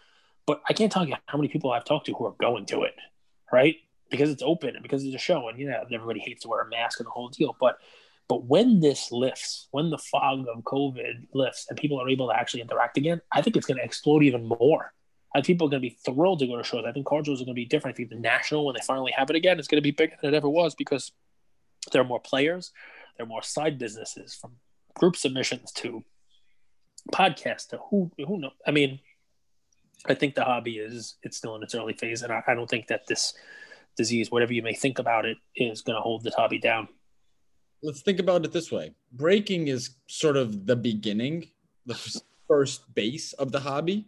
[0.45, 2.83] but I can't tell you how many people I've talked to who are going to
[2.83, 2.95] it,
[3.51, 3.75] right?
[4.09, 6.69] Because it's open and because it's a show, and know everybody hates to wear a
[6.69, 7.55] mask and the whole deal.
[7.59, 7.77] But
[8.27, 12.35] but when this lifts, when the fog of COVID lifts, and people are able to
[12.35, 14.93] actually interact again, I think it's going to explode even more.
[15.33, 16.85] I think people are going to be thrilled to go to shows.
[16.87, 17.95] I think card shows are going to be different.
[17.95, 20.15] I think the national, when they finally have it again, it's going to be bigger
[20.21, 21.11] than it ever was because
[21.91, 22.71] there are more players
[23.17, 24.53] they're more side businesses from
[24.93, 26.03] group submissions to
[27.13, 28.51] podcast to who who know.
[28.65, 28.99] I mean,
[30.07, 32.69] I think the hobby is it's still in its early phase, and I, I don't
[32.69, 33.33] think that this
[33.97, 36.87] disease, whatever you may think about it, is going to hold this hobby down.
[37.81, 41.47] Let's think about it this way: breaking is sort of the beginning,
[41.85, 41.99] the
[42.47, 44.07] first base of the hobby.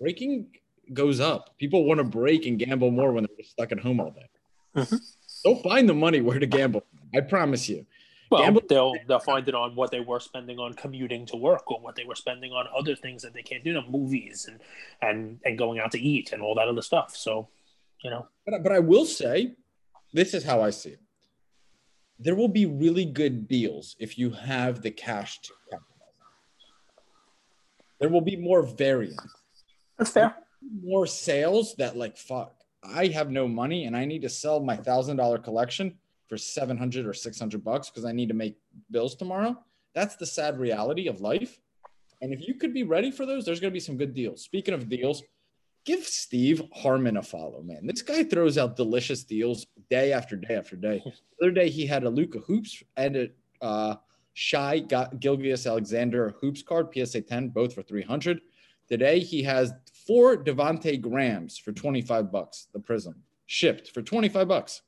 [0.00, 0.48] Breaking
[0.92, 1.56] goes up.
[1.58, 4.28] People want to break and gamble more when they're stuck at home all day.
[4.76, 4.96] Mm-hmm.
[5.44, 6.84] They'll find the money where to gamble.
[7.14, 7.86] I promise you.
[8.30, 11.70] Well, Gamble- they'll they'll find it on what they were spending on commuting to work,
[11.70, 14.46] or what they were spending on other things that they can't do, you know, movies
[14.48, 14.60] and
[15.00, 17.14] and and going out to eat and all that other stuff.
[17.16, 17.48] So,
[18.02, 18.26] you know.
[18.44, 19.54] But but I will say,
[20.12, 21.00] this is how I see it.
[22.18, 25.86] There will be really good deals if you have the cash to capitalize.
[28.00, 29.20] There will be more variance.
[29.98, 30.34] That's fair.
[30.82, 32.54] More sales that like fuck.
[32.82, 35.94] I have no money and I need to sell my thousand dollar collection
[36.28, 38.56] for 700 or 600 bucks because I need to make
[38.90, 39.56] bills tomorrow.
[39.94, 41.58] That's the sad reality of life.
[42.22, 44.42] And if you could be ready for those, there's going to be some good deals.
[44.42, 45.22] Speaking of deals,
[45.84, 47.86] give Steve Harmon a follow, man.
[47.86, 51.02] This guy throws out delicious deals day after day after day.
[51.38, 53.28] The other day, he had a Luka Hoops and a
[53.60, 53.96] uh,
[54.32, 54.78] Shai
[55.18, 58.40] Gilgeous-Alexander Hoops card, PSA 10, both for 300.
[58.88, 59.72] Today, he has
[60.06, 64.82] four Devonte' Grahams for 25 bucks, the Prizm, shipped for 25 bucks.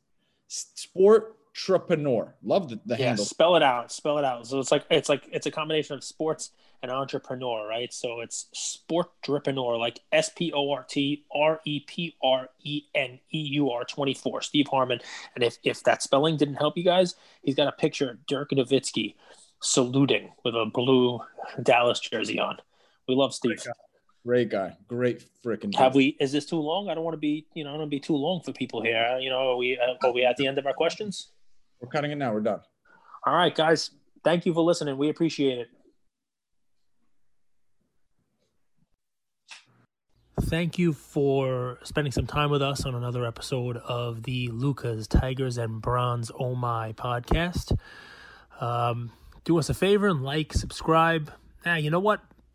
[0.48, 2.34] Sport entrepreneur.
[2.42, 3.24] Love the, the yeah, handle.
[3.24, 3.92] Spell it out.
[3.92, 4.46] Spell it out.
[4.46, 6.50] So it's like it's like it's a combination of sports
[6.82, 7.92] and entrepreneur, right?
[7.92, 12.82] So it's sport entrepreneur, like S P O R T R E P R E
[12.94, 14.40] N E U R twenty four.
[14.42, 15.00] Steve Harmon.
[15.34, 18.50] And if if that spelling didn't help you guys, he's got a picture of Dirk
[18.50, 19.14] Nowitzki
[19.60, 21.20] saluting with a blue
[21.62, 22.58] Dallas jersey on.
[23.08, 23.64] We love Steve.
[24.28, 24.76] Great guy.
[24.88, 25.74] Great freaking.
[25.74, 26.14] Have we?
[26.20, 26.90] Is this too long?
[26.90, 27.46] I don't want to be.
[27.54, 29.16] You know, I don't want to be too long for people here.
[29.18, 29.78] You know, are we?
[29.78, 31.30] Uh, are we at the end of our questions?
[31.80, 32.34] We're cutting it now.
[32.34, 32.60] We're done.
[33.24, 33.90] All right, guys.
[34.22, 34.98] Thank you for listening.
[34.98, 35.68] We appreciate it.
[40.42, 45.56] Thank you for spending some time with us on another episode of the Lukas Tigers
[45.56, 47.78] and Bronze Oh My podcast.
[48.60, 49.10] Um,
[49.44, 51.32] do us a favor and like, subscribe.
[51.64, 52.20] Now, you know what?